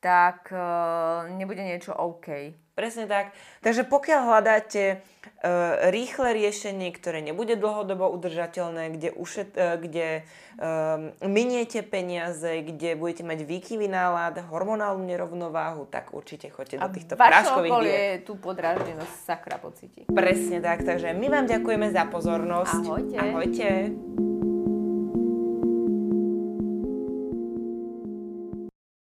[0.00, 2.56] tak uh, nebude niečo OK.
[2.80, 3.36] Presne tak.
[3.60, 10.24] Takže pokiaľ hľadáte uh, rýchle riešenie, ktoré nebude dlhodobo udržateľné, kde, ušet, uh, kde
[10.56, 17.14] um, miniete peniaze, kde budete mať výkyvy nálad, hormonálnu nerovnováhu, tak určite choďte do týchto
[17.20, 18.24] práškových diet.
[18.24, 20.08] tú podráždenosť sakra pocíti.
[20.08, 20.80] Presne tak.
[20.80, 22.80] Takže my vám ďakujeme za pozornosť.
[22.80, 23.16] Ahojte.
[23.20, 23.68] Ahojte.